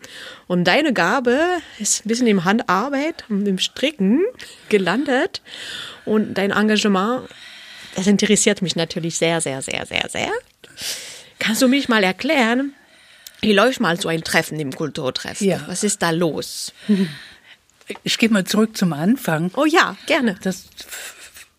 Und 0.48 0.64
deine 0.64 0.92
Gabe 0.92 1.38
ist 1.78 2.04
ein 2.04 2.08
bisschen 2.08 2.26
im 2.26 2.44
Handarbeit 2.44 3.24
und 3.28 3.46
im 3.46 3.58
Stricken 3.58 4.22
gelandet. 4.70 5.40
Und 6.04 6.34
dein 6.34 6.50
Engagement, 6.50 7.28
das 7.94 8.08
interessiert 8.08 8.60
mich 8.60 8.74
natürlich 8.74 9.16
sehr, 9.16 9.40
sehr, 9.40 9.62
sehr, 9.62 9.86
sehr, 9.86 10.08
sehr. 10.08 10.32
Kannst 11.38 11.62
du 11.62 11.68
mich 11.68 11.88
mal 11.88 12.02
erklären, 12.02 12.72
wie 13.40 13.52
läuft 13.52 13.78
mal 13.80 14.00
so 14.00 14.08
ein 14.08 14.24
Treffen 14.24 14.58
im 14.58 14.72
Kulturtreff? 14.72 15.40
Ja. 15.40 15.60
Was 15.68 15.84
ist 15.84 16.02
da 16.02 16.10
los? 16.10 16.72
Ich 18.02 18.18
gehe 18.18 18.30
mal 18.30 18.44
zurück 18.44 18.76
zum 18.76 18.92
Anfang. 18.92 19.52
Oh 19.54 19.64
ja, 19.64 19.96
gerne. 20.06 20.38
Das 20.42 20.66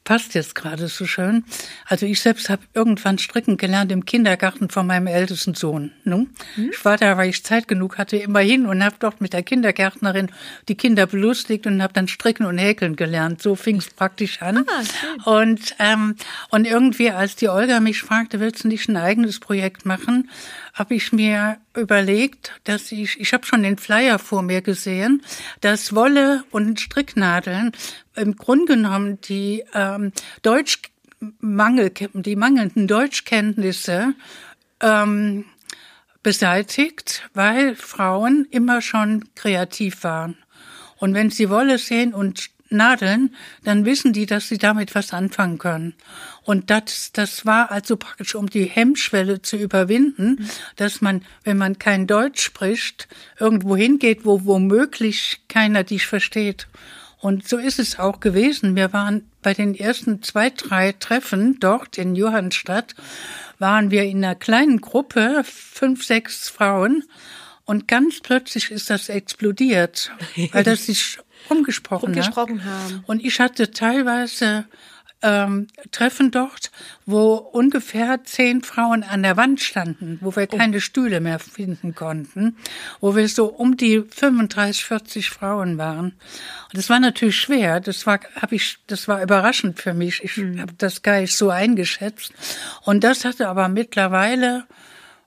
passt 0.03 0.33
jetzt 0.33 0.55
gerade 0.55 0.88
so 0.88 1.05
schön. 1.05 1.45
Also 1.86 2.05
ich 2.05 2.22
selbst 2.22 2.50
habe 2.50 2.63
irgendwann 2.74 3.17
stricken 3.17 3.57
gelernt 3.57 3.91
im 3.91 4.05
Kindergarten 4.05 4.69
von 4.69 4.86
meinem 4.86 5.07
ältesten 5.07 5.55
Sohn. 5.55 5.91
Ne? 6.03 6.27
Hm? 6.55 6.69
Ich 6.74 6.83
war 6.83 6.98
da, 6.98 7.17
weil 7.17 7.29
ich 7.29 7.43
Zeit 7.43 7.67
genug 7.67 7.98
hatte, 7.98 8.17
immer 8.17 8.39
hin 8.39 8.65
und 8.65 8.83
habe 8.83 8.95
dort 9.00 9.22
mit 9.22 9.33
der 9.33 9.43
Kindergärtnerin 9.43 10.29
die 10.67 10.75
Kinder 10.75 11.05
belustigt 11.05 11.65
und 11.67 11.81
habe 11.81 11.93
dann 11.93 12.07
stricken 12.07 12.45
und 12.45 12.57
häkeln 12.57 12.95
gelernt. 12.95 13.41
So 13.41 13.55
fing 13.55 13.77
es 13.77 13.89
praktisch 13.95 14.41
an. 14.41 14.65
Ah, 14.67 15.39
und 15.39 15.75
ähm, 15.79 16.15
und 16.50 16.65
irgendwie, 16.65 17.12
als 17.12 17.36
die 17.36 17.50
Olga 17.50 17.79
mich 17.79 18.01
fragte, 18.01 18.39
willst 18.39 18.63
du 18.63 18.67
nicht 18.67 18.89
ein 18.89 18.98
eigenes 18.98 19.39
Projekt 19.39 19.86
machen, 19.86 20.29
habe 20.74 20.95
ich 20.95 21.13
mir 21.13 21.57
überlegt, 21.75 22.51
dass 22.63 22.91
ich, 22.91 23.19
ich 23.19 23.33
habe 23.33 23.45
schon 23.45 23.63
den 23.63 23.77
Flyer 23.77 24.19
vor 24.19 24.41
mir 24.41 24.62
gesehen, 24.62 25.22
dass 25.62 25.95
Wolle 25.95 26.43
und 26.51 26.79
Stricknadeln 26.79 27.72
im 28.15 28.36
Grunde 28.36 28.75
genommen 28.75 29.20
die 29.22 29.63
ähm, 29.74 30.12
Deutschmangel, 30.41 31.91
die 32.13 32.36
mangelnden 32.36 32.88
Deutschkenntnisse 32.88 34.13
ähm, 34.79 35.46
beseitigt, 36.22 37.29
weil 37.34 37.75
Frauen 37.75 38.48
immer 38.50 38.82
schon 38.82 39.25
kreativ 39.36 40.03
waren. 40.03 40.38
Und 40.98 41.13
wenn 41.13 41.29
sie 41.29 41.50
Wolle 41.50 41.77
sehen 41.77 42.13
und 42.13 42.50
Nadeln, 42.74 43.36
dann 43.63 43.86
wissen 43.86 44.13
die, 44.13 44.25
dass 44.25 44.50
sie 44.50 44.58
damit 44.58 44.96
was 44.96 45.13
anfangen 45.13 45.58
können. 45.60 45.93
Und 46.43 46.70
das, 46.70 47.12
das 47.13 47.46
war 47.46 47.72
also 47.72 47.96
praktisch, 47.96 48.36
um 48.36 48.50
die 48.50 48.65
Hemmschwelle 48.65 49.41
zu 49.41 49.55
überwinden, 49.55 50.50
dass 50.75 51.01
man, 51.01 51.24
wenn 51.43 51.58
man 51.58 51.79
kein 51.79 52.08
Deutsch 52.08 52.41
spricht, 52.43 53.08
irgendwo 53.39 53.77
hingeht, 53.77 54.25
wo 54.25 54.43
womöglich 54.46 55.41
keiner 55.48 55.84
dich 55.84 56.08
versteht. 56.08 56.67
Und 57.24 57.48
so 57.48 57.58
ist 57.58 57.80
es 57.80 58.00
auch 58.00 58.20
gewesen. 58.20 58.75
Wir 58.75 58.92
waren 58.92 59.24
bei 59.42 59.53
den 59.53 59.75
ersten 59.75 60.22
zwei, 60.24 60.50
drei 60.50 60.92
Treffen 60.92 61.58
dort 61.58 61.98
in 61.98 62.15
Johannstadt, 62.15 62.96
waren 63.60 63.92
wir 63.92 64.03
in 64.03 64.25
einer 64.25 64.36
kleinen 64.36 64.82
Gruppe, 64.82 65.42
fünf, 65.46 66.03
sechs 66.03 66.50
Frauen. 66.50 67.06
Und 67.63 67.88
ganz 67.88 68.20
plötzlich 68.20 68.72
ist 68.72 68.89
das 68.89 69.08
explodiert, 69.08 70.12
weil 70.51 70.65
das 70.65 70.88
sich 70.88 71.18
umgesprochen, 71.48 72.08
Umgesprochen 72.08 72.65
hat. 72.65 72.72
haben. 72.92 73.03
Und 73.08 73.24
ich 73.24 73.39
hatte 73.39 73.72
teilweise 73.72 74.65
ähm, 75.24 75.68
Treffen 75.92 76.30
dort, 76.30 76.72
wo 77.06 77.36
ungefähr 77.36 78.24
zehn 78.24 78.62
Frauen 78.62 79.03
an 79.03 79.24
der 79.24 79.38
Wand 79.38 79.62
standen, 79.62 80.20
wo 80.22 80.36
wir 80.36 80.48
keine 80.48 80.82
Stühle 80.82 81.20
mehr 81.22 81.39
finden 81.39 81.96
konnten, 81.96 82.58
wo 83.00 83.15
wir 83.15 83.27
so 83.27 83.46
um 83.46 83.77
die 83.77 84.01
35, 84.01 84.84
40 84.86 85.30
Frauen 85.30 85.77
waren. 85.77 86.08
Und 86.08 86.77
das 86.77 86.89
war 86.89 87.00
natürlich 87.00 87.38
schwer. 87.38 87.80
Das 87.80 88.06
war, 88.06 88.20
hab 88.36 88.51
ich, 88.51 88.77
das 88.88 89.08
war 89.08 89.24
überraschend 89.24 89.80
für 89.80 89.94
mich. 89.94 90.24
Ich 90.24 90.38
habe 90.38 90.74
das 90.77 91.01
gar 91.01 91.22
nicht 91.22 91.36
so 91.36 91.50
eingeschätzt. 91.50 92.34
Und 92.84 93.03
das 93.03 93.25
hatte 93.25 93.48
aber 93.48 93.70
mittlerweile 93.70 94.65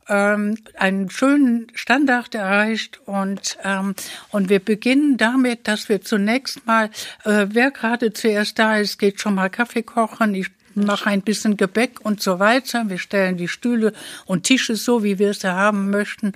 ähm, 0.09 0.59
einen 0.77 1.11
schönen 1.11 1.69
Standard 1.75 2.35
erreicht 2.35 3.01
und 3.07 3.59
ähm, 3.65 3.95
und 4.31 4.49
wir 4.49 4.61
beginnen 4.61 5.17
damit, 5.17 5.69
dass 5.69 5.89
wir 5.89 6.03
zunächst 6.03 6.67
mal, 6.67 6.91
äh, 7.25 7.47
wer 7.51 7.71
gerade 7.71 8.13
zuerst 8.13 8.59
da 8.59 8.77
ist, 8.77 8.99
geht 8.99 9.21
schon 9.21 9.35
mal 9.35 9.51
Kaffee 9.51 9.83
kochen. 9.83 10.35
Ich 10.35 10.51
mache 10.77 11.11
ein 11.11 11.23
bisschen 11.23 11.57
Gebäck 11.57 12.01
und 12.03 12.23
so 12.23 12.39
weiter. 12.39 12.89
Wir 12.89 12.99
stellen 12.99 13.37
die 13.37 13.49
Stühle 13.49 13.93
und 14.27 14.45
Tische 14.45 14.77
so, 14.77 15.03
wie 15.03 15.19
wir 15.19 15.31
es 15.31 15.45
haben 15.45 15.91
möchten. 15.91 16.33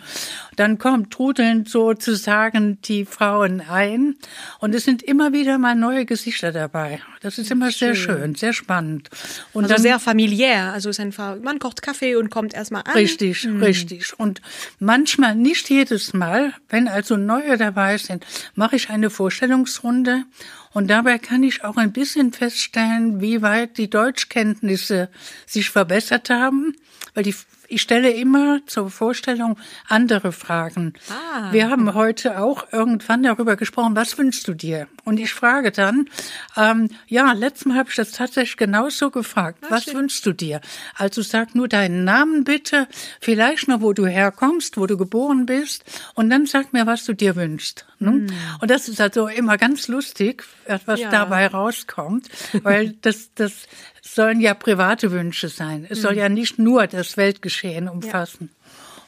Dann 0.57 0.79
kommt 0.79 1.13
trudeln 1.13 1.67
sozusagen 1.67 2.81
die 2.83 3.05
Frauen 3.05 3.61
ein 3.61 4.17
und 4.59 4.75
es 4.75 4.85
sind 4.85 5.03
immer 5.03 5.33
wieder 5.33 5.59
mal 5.59 5.75
neue 5.75 6.07
Gesichter 6.07 6.53
dabei. 6.53 7.01
Das 7.23 7.37
ist 7.37 7.51
immer 7.51 7.71
sehr 7.71 7.95
schön, 7.95 8.35
sehr 8.35 8.53
spannend. 8.53 9.11
Und 9.53 9.65
Also 9.71 9.83
sehr 9.83 9.99
familiär. 9.99 10.73
Also 10.73 10.89
ist 10.89 11.01
einfach, 11.01 11.37
man 11.43 11.59
kocht 11.59 11.83
Kaffee 11.83 12.17
und 12.17 12.31
kommt 12.31 12.55
erstmal 12.55 12.83
an. 12.87 12.95
Richtig, 12.95 13.47
richtig. 13.47 14.19
Und 14.19 14.41
manchmal, 14.79 15.35
nicht 15.35 15.69
jedes 15.69 16.15
Mal, 16.15 16.55
wenn 16.69 16.89
also 16.89 17.17
neue 17.17 17.59
dabei 17.59 17.99
sind, 17.99 18.25
mache 18.55 18.77
ich 18.77 18.89
eine 18.91 19.11
Vorstellungsrunde 19.11 20.25
und 20.73 20.89
dabei 20.89 21.19
kann 21.19 21.43
ich 21.43 21.65
auch 21.65 21.77
ein 21.77 21.93
bisschen 21.93 22.33
feststellen, 22.33 23.21
wie 23.21 23.43
weit 23.43 23.77
die 23.77 23.91
Deutschkenntnisse 23.91 25.11
sich 25.47 25.71
verbessert 25.71 26.31
haben, 26.31 26.75
weil 27.15 27.25
die 27.25 27.35
ich 27.71 27.83
stelle 27.83 28.11
immer 28.11 28.61
zur 28.67 28.91
Vorstellung 28.91 29.57
andere 29.89 30.33
Fragen. 30.33 30.95
Ah. 31.09 31.53
Wir 31.53 31.71
haben 31.71 31.95
heute 31.95 32.41
auch 32.41 32.67
irgendwann 32.73 33.23
darüber 33.23 33.57
gesprochen, 33.57 33.95
was 33.97 34.19
wünschst 34.19 34.47
du 34.49 34.55
dir? 34.55 34.89
Und 35.05 35.19
ich 35.19 35.33
frage 35.33 35.71
dann, 35.71 36.09
ähm, 36.57 36.89
ja, 37.07 37.33
letztes 37.33 37.67
Mal 37.67 37.79
habe 37.79 37.89
ich 37.89 37.97
das 37.97 38.11
tatsächlich 38.11 38.57
genauso 38.57 39.11
gefragt. 39.11 39.59
was 39.69 39.85
schön. 39.85 39.95
wünschst 39.95 40.27
du 40.27 40.33
dir? 40.33 40.61
Also 40.97 41.23
sag 41.23 41.55
nur 41.55 41.69
deinen 41.69 42.05
Namen 42.05 42.45
bitte, 42.45 42.89
vielleicht 43.21 43.69
noch, 43.69 43.81
wo 43.81 43.93
du 43.93 44.05
herkommst, 44.07 44.77
wo 44.77 44.87
du 44.87 44.97
geboren 44.97 45.47
bist, 45.47 45.85
und 46.15 46.29
dann 46.29 46.47
sag 46.47 46.73
mir, 46.73 46.87
was 46.87 47.05
du 47.05 47.15
dir 47.15 47.37
wünschst. 47.37 47.87
Ne? 48.01 48.27
Und 48.61 48.71
das 48.71 48.89
ist 48.89 49.01
also 49.01 49.29
immer 49.29 49.59
ganz 49.59 49.87
lustig, 49.87 50.45
was 50.87 51.01
Ja. 51.01 51.11
dabei 51.11 51.47
rauskommt, 51.47 52.29
weil 52.65 52.95
das, 53.03 53.31
das 53.35 53.67
sollen 54.03 54.41
ja 54.41 54.55
private 54.55 55.11
Wünsche 55.13 55.49
sein. 55.49 55.87
Es 55.89 56.03
soll 56.03 56.17
ja 56.17 56.29
nicht 56.29 56.59
nur 56.59 56.87
das 56.87 57.17
Weltgeschehen 57.17 57.89
umfassen. 57.89 58.51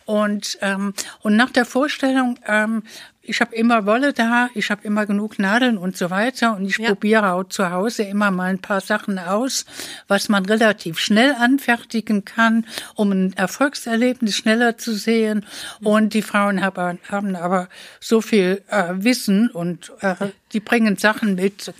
Und, 0.04 0.58
ähm, 0.62 0.94
und 1.20 1.36
nach 1.36 1.50
der 1.50 1.64
Vorstellung, 1.64 2.38
ähm, 2.46 2.82
ich 3.24 3.40
habe 3.40 3.54
immer 3.54 3.86
Wolle 3.86 4.12
da, 4.12 4.48
ich 4.54 4.68
habe 4.70 4.82
immer 4.82 5.06
genug 5.06 5.38
Nadeln 5.38 5.78
und 5.78 5.96
so 5.96 6.10
weiter 6.10 6.56
und 6.56 6.66
ich 6.66 6.78
Ja. 6.78 6.88
probiere 6.88 7.32
auch 7.32 7.44
zu 7.44 7.70
Hause 7.70 8.02
immer 8.02 8.32
mal 8.32 8.50
ein 8.50 8.58
paar 8.58 8.80
Sachen 8.80 9.20
aus, 9.20 9.64
was 10.08 10.28
man 10.28 10.44
relativ 10.44 10.98
schnell 10.98 11.34
anfertigen 11.38 12.24
kann, 12.24 12.66
um 12.96 13.12
ein 13.12 13.32
Erfolgserlebnis 13.34 14.34
schneller 14.36 14.76
zu 14.76 14.92
sehen. 14.94 15.46
Und 15.82 16.14
die 16.14 16.22
Frauen 16.22 16.60
haben, 16.62 16.98
haben 17.08 17.36
aber 17.36 17.68
so 18.00 18.20
viel 18.20 18.62
äh, 18.68 18.88
Wissen 18.94 19.50
und 19.50 19.92
äh, 20.00 20.16
die 20.52 20.60
bringen 20.60 20.96
Sachen 20.96 21.36
mit. 21.36 21.72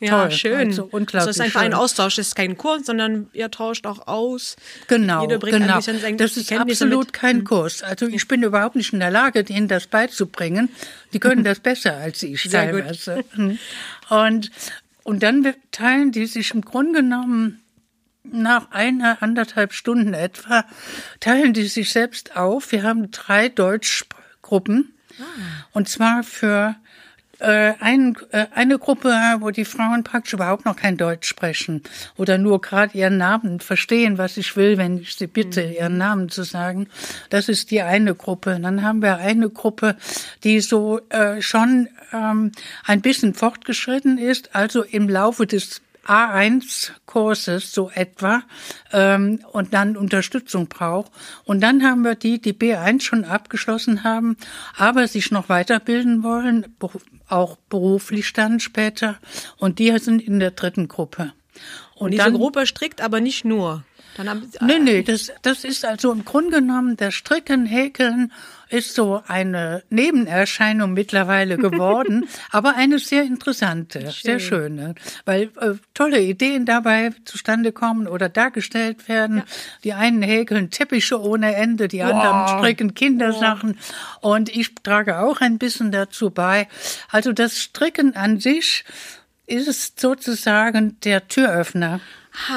Ja, 0.00 0.22
Toll, 0.22 0.30
schön. 0.30 0.68
Also 0.68 0.84
unglaublich 0.84 1.14
Also 1.14 1.30
es 1.30 1.36
ist 1.36 1.42
einfach 1.42 1.60
schön. 1.60 1.72
ein 1.72 1.78
Austausch, 1.78 2.18
es 2.18 2.28
ist 2.28 2.34
kein 2.34 2.56
Kurs, 2.56 2.86
sondern 2.86 3.28
ihr 3.34 3.50
tauscht 3.50 3.86
auch 3.86 4.06
aus. 4.06 4.56
Genau, 4.88 5.20
Jeder 5.22 5.38
bringt 5.38 5.56
ein 5.56 5.62
genau. 5.62 5.76
bisschen 5.76 6.00
seine 6.00 6.16
das 6.16 6.38
ist 6.38 6.50
absolut 6.52 7.06
mit. 7.08 7.12
kein 7.12 7.44
Kurs. 7.44 7.82
Also 7.82 8.06
ich 8.06 8.26
bin 8.26 8.42
überhaupt 8.42 8.76
nicht 8.76 8.94
in 8.94 9.00
der 9.00 9.10
Lage, 9.10 9.44
denen 9.44 9.68
das 9.68 9.86
beizubringen. 9.86 10.70
Die 11.12 11.20
können 11.20 11.44
das 11.44 11.60
besser 11.60 11.98
als 11.98 12.22
ich 12.22 12.42
Sehr 12.44 12.72
teilweise. 12.72 13.24
Mhm. 13.34 13.58
Und, 14.08 14.50
und 15.02 15.22
dann 15.22 15.54
teilen 15.70 16.12
die 16.12 16.24
sich 16.24 16.54
im 16.54 16.62
Grunde 16.62 17.02
genommen 17.02 17.60
nach 18.22 18.70
einer, 18.70 19.22
anderthalb 19.22 19.74
Stunden 19.74 20.14
etwa, 20.14 20.64
teilen 21.20 21.52
die 21.52 21.66
sich 21.66 21.90
selbst 21.92 22.36
auf. 22.36 22.72
Wir 22.72 22.84
haben 22.84 23.10
drei 23.10 23.50
Deutschgruppen. 23.50 24.94
Und 25.72 25.88
zwar 25.90 26.22
für 26.22 26.76
äh, 27.40 27.74
ein, 27.80 28.16
äh, 28.32 28.46
eine 28.54 28.78
Gruppe, 28.78 29.14
wo 29.40 29.50
die 29.50 29.64
Frauen 29.64 30.04
praktisch 30.04 30.34
überhaupt 30.34 30.64
noch 30.64 30.76
kein 30.76 30.96
Deutsch 30.96 31.28
sprechen 31.28 31.82
oder 32.16 32.38
nur 32.38 32.60
gerade 32.60 32.96
ihren 32.96 33.16
Namen 33.16 33.60
verstehen, 33.60 34.18
was 34.18 34.36
ich 34.36 34.56
will, 34.56 34.78
wenn 34.78 34.98
ich 34.98 35.14
sie 35.14 35.26
bitte, 35.26 35.62
ihren 35.62 35.98
Namen 35.98 36.28
zu 36.28 36.42
sagen. 36.42 36.88
Das 37.30 37.48
ist 37.48 37.70
die 37.70 37.82
eine 37.82 38.14
Gruppe. 38.14 38.56
Und 38.56 38.62
dann 38.62 38.82
haben 38.82 39.02
wir 39.02 39.18
eine 39.18 39.50
Gruppe, 39.50 39.96
die 40.44 40.60
so 40.60 41.00
äh, 41.08 41.40
schon 41.40 41.88
ähm, 42.12 42.52
ein 42.84 43.00
bisschen 43.00 43.34
fortgeschritten 43.34 44.18
ist, 44.18 44.54
also 44.54 44.82
im 44.82 45.08
Laufe 45.08 45.46
des 45.46 45.82
A1-Kurses 46.06 47.72
so 47.72 47.90
etwa 47.94 48.42
ähm, 48.92 49.40
und 49.52 49.74
dann 49.74 49.96
Unterstützung 49.96 50.66
braucht. 50.68 51.12
Und 51.44 51.60
dann 51.60 51.82
haben 51.82 52.02
wir 52.02 52.14
die, 52.14 52.40
die 52.40 52.52
B1 52.52 53.02
schon 53.02 53.24
abgeschlossen 53.24 54.02
haben, 54.02 54.36
aber 54.76 55.06
sich 55.06 55.30
noch 55.30 55.48
weiterbilden 55.48 56.22
wollen, 56.22 56.74
auch 57.30 57.56
beruflich 57.68 58.32
dann 58.32 58.60
später. 58.60 59.18
Und 59.58 59.78
die 59.78 59.96
sind 59.98 60.22
in 60.22 60.40
der 60.40 60.52
dritten 60.52 60.88
Gruppe. 60.88 61.32
Und 61.94 62.12
diese 62.12 62.32
Gruppe 62.32 62.66
strickt 62.66 63.00
aber 63.00 63.20
nicht 63.20 63.44
nur. 63.44 63.84
Dann 64.16 64.28
haben, 64.28 64.50
Nee, 64.60 64.78
nee, 64.78 65.02
das, 65.02 65.30
das 65.42 65.64
ist 65.64 65.84
also 65.84 66.12
im 66.12 66.24
Grunde 66.24 66.60
genommen, 66.60 66.96
das 66.96 67.14
Stricken, 67.14 67.66
Häkeln 67.66 68.32
ist 68.70 68.94
so 68.94 69.22
eine 69.26 69.82
Nebenerscheinung 69.90 70.92
mittlerweile 70.92 71.56
geworden, 71.66 72.28
aber 72.50 72.76
eine 72.76 72.98
sehr 72.98 73.22
interessante, 73.24 74.10
sehr 74.12 74.38
schöne, 74.40 74.94
weil 75.24 75.50
äh, 75.60 75.74
tolle 75.94 76.20
Ideen 76.22 76.64
dabei 76.66 77.10
zustande 77.24 77.72
kommen 77.72 78.06
oder 78.06 78.28
dargestellt 78.28 79.08
werden. 79.08 79.42
Die 79.84 79.92
einen 79.92 80.22
häkeln 80.22 80.70
Teppiche 80.70 81.20
ohne 81.20 81.54
Ende, 81.54 81.88
die 81.88 82.02
anderen 82.02 82.42
Wow. 82.42 82.58
stricken 82.58 82.94
Kindersachen 82.94 83.78
und 84.20 84.48
ich 84.54 84.74
trage 84.76 85.18
auch 85.18 85.40
ein 85.40 85.58
bisschen 85.58 85.90
dazu 85.92 86.30
bei. 86.30 86.68
Also 87.10 87.32
das 87.32 87.58
Stricken 87.58 88.14
an 88.16 88.38
sich 88.40 88.84
ist 89.46 89.98
sozusagen 90.00 90.96
der 91.04 91.26
Türöffner. 91.28 92.00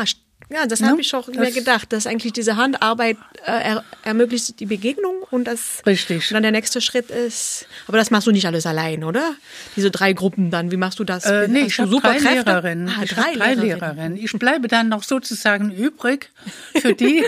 St- 0.03 0.17
ja, 0.49 0.65
das 0.67 0.81
habe 0.83 1.01
ich 1.01 1.13
auch 1.15 1.27
mir 1.27 1.51
gedacht, 1.51 1.91
dass 1.93 2.05
eigentlich 2.07 2.33
diese 2.33 2.55
Handarbeit 2.57 3.17
äh, 3.45 3.51
er, 3.51 3.83
ermöglicht 4.03 4.59
die 4.59 4.65
Begegnung 4.65 5.23
und 5.31 5.45
das 5.45 5.81
Richtig. 5.85 6.29
Und 6.29 6.33
dann 6.35 6.43
der 6.43 6.51
nächste 6.51 6.81
Schritt 6.81 7.09
ist, 7.09 7.65
aber 7.87 7.97
das 7.97 8.11
machst 8.11 8.27
du 8.27 8.31
nicht 8.31 8.45
alles 8.45 8.65
allein, 8.65 9.03
oder? 9.03 9.35
Diese 9.75 9.89
drei 9.91 10.13
Gruppen 10.13 10.51
dann, 10.51 10.71
wie 10.71 10.77
machst 10.77 10.99
du 10.99 11.03
das? 11.03 11.25
Äh, 11.25 11.47
nee, 11.47 11.61
Hast 11.61 11.67
ich 11.67 11.79
habe 11.79 11.89
drei 11.89 11.95
Superkräfte? 12.19 12.49
Lehrerinnen. 12.51 12.89
Ah, 12.89 13.03
ich 13.03 13.09
drei, 13.13 13.33
drei 13.35 13.53
Lehrerinnen. 13.55 14.17
Ich 14.17 14.31
bleibe 14.33 14.67
dann 14.67 14.89
noch 14.89 15.03
sozusagen 15.03 15.71
übrig 15.71 16.29
für 16.75 16.93
die, 16.93 17.23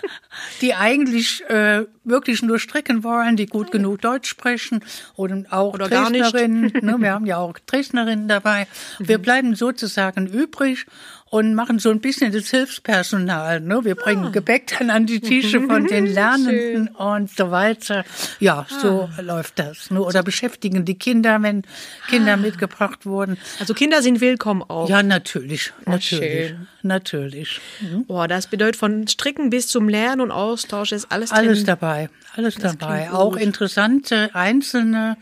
die 0.60 0.74
eigentlich 0.74 1.42
äh, 1.48 1.84
wirklich 2.04 2.42
nur 2.42 2.58
stricken 2.58 3.02
wollen, 3.04 3.36
die 3.36 3.46
gut 3.46 3.70
genug 3.72 4.00
Deutsch 4.00 4.28
sprechen 4.28 4.84
oder 5.16 5.42
auch 5.50 5.74
Oder. 5.74 5.88
Dresdnerinnen. 5.88 6.72
Ne, 6.82 6.96
wir 7.00 7.12
haben 7.12 7.26
ja 7.26 7.38
auch 7.38 7.58
Dresdnerinnen 7.66 8.28
dabei. 8.28 8.66
Wir 8.98 9.18
Mhm. 9.18 9.22
bleiben 9.22 9.54
sozusagen 9.54 10.26
übrig 10.26 10.86
und 11.30 11.54
machen 11.54 11.78
so 11.78 11.90
ein 11.90 12.00
bisschen 12.00 12.32
das 12.32 12.50
Hilfspersonal. 12.50 13.60
Ne? 13.60 13.84
Wir 13.84 13.94
bringen 13.94 14.26
Ah. 14.26 14.30
Gebäck 14.30 14.76
dann 14.78 14.90
an 14.90 15.06
die 15.06 15.20
Tische 15.20 15.60
von 15.60 15.86
den 15.86 16.06
Lernenden 16.12 16.88
und 16.88 17.30
so 17.30 17.52
weiter. 17.52 18.04
Ja, 18.40 18.66
so 18.68 19.08
Ah. 19.16 19.20
läuft 19.20 19.58
das. 19.60 19.90
Ne? 19.92 20.02
Oder 20.02 20.24
beschäftigen 20.24 20.84
die 20.84 20.98
Kinder, 20.98 21.40
wenn 21.40 21.62
Kinder 22.08 22.36
mitgebracht 22.36 23.06
wurden. 23.06 23.38
Also 23.60 23.74
Kinder 23.74 24.02
sind 24.02 24.20
willkommen 24.20 24.62
auch. 24.62 24.88
Ja, 24.88 25.04
natürlich, 25.04 25.72
natürlich, 25.86 26.48
schön. 26.48 26.66
natürlich. 26.82 27.60
Mhm. 27.80 28.06
Boah, 28.06 28.26
das 28.26 28.48
bedeutet 28.48 28.76
von 28.76 29.06
Stricken 29.06 29.50
bis 29.50 29.68
zum 29.68 29.88
Lernen 29.88 30.20
und 30.22 30.30
Austausch 30.32 30.90
ist 30.90 31.12
alles, 31.12 31.30
Alles 31.30 31.58
drin. 31.58 31.66
dabei, 31.66 32.10
alles 32.34 32.56
dabei. 32.56 33.02
klingt 33.02 33.14
Auch 33.14 33.32
gut. 33.34 33.40
interessante 33.40 34.30
einzelne 34.34 35.16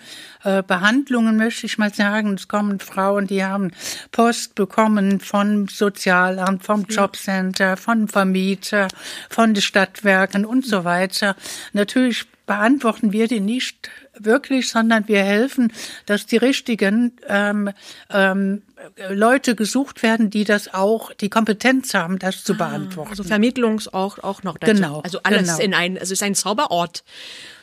äh, 0.45 0.63
Behandlungen 0.63 1.37
möchte 1.37 1.67
ich 1.67 1.79
mal 1.79 1.93
sagen. 1.93 2.35
Es 2.35 2.47
kommen 2.49 2.79
Frauen, 2.79 3.27
die 3.27 3.45
haben 3.45 3.73
Post 4.13 4.55
bekommen 4.55 5.19
vom 5.21 5.67
Sozialamt, 5.99 6.63
vom 6.63 6.85
Jobcenter, 6.85 7.77
vom 7.77 8.07
Vermieter, 8.07 8.87
von 9.29 9.53
den 9.53 9.63
Stadtwerken 9.63 10.45
und 10.45 10.65
so 10.65 10.85
weiter. 10.85 11.35
Natürlich 11.73 12.25
beantworten 12.47 13.13
wir 13.13 13.27
die 13.27 13.41
nicht 13.41 13.91
wirklich, 14.17 14.69
sondern 14.69 15.09
wir 15.09 15.25
helfen, 15.25 15.73
dass 16.07 16.27
die 16.27 16.37
richtigen 16.37 17.17
ähm, 17.27 17.71
ähm, 18.11 18.63
Leute 19.11 19.57
gesucht 19.57 20.05
werden, 20.05 20.31
die 20.31 20.45
das 20.45 20.73
auch, 20.73 21.13
die 21.15 21.31
Kompetenz 21.31 21.95
haben, 21.95 22.21
das 22.21 22.45
zu 22.45 22.57
beantworten. 22.57 23.11
Also 23.11 23.25
Vermittlungs 23.25 23.93
auch, 23.93 24.21
auch 24.21 24.45
noch 24.45 24.57
dazu. 24.57 24.75
Genau, 24.75 25.01
Also 25.01 25.19
alles 25.25 25.49
genau. 25.49 25.59
in 25.59 25.75
ein, 25.75 25.99
also 25.99 26.05
es 26.05 26.13
ist 26.13 26.23
ein 26.23 26.37
Zauberort. 26.37 27.03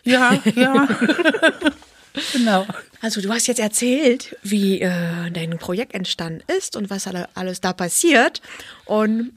Ja, 0.04 0.38
ja. 0.56 0.88
genau. 2.34 2.66
Also 3.02 3.22
du 3.22 3.32
hast 3.32 3.48
jetzt 3.48 3.60
erzählt, 3.60 4.36
wie 4.44 4.82
äh, 4.82 5.32
dein 5.32 5.58
Projekt 5.58 5.94
entstanden 5.94 6.44
ist 6.58 6.76
und 6.76 6.90
was 6.90 7.08
alle, 7.08 7.30
alles 7.36 7.62
da 7.62 7.74
passiert. 7.74 8.42
Und 8.86 9.32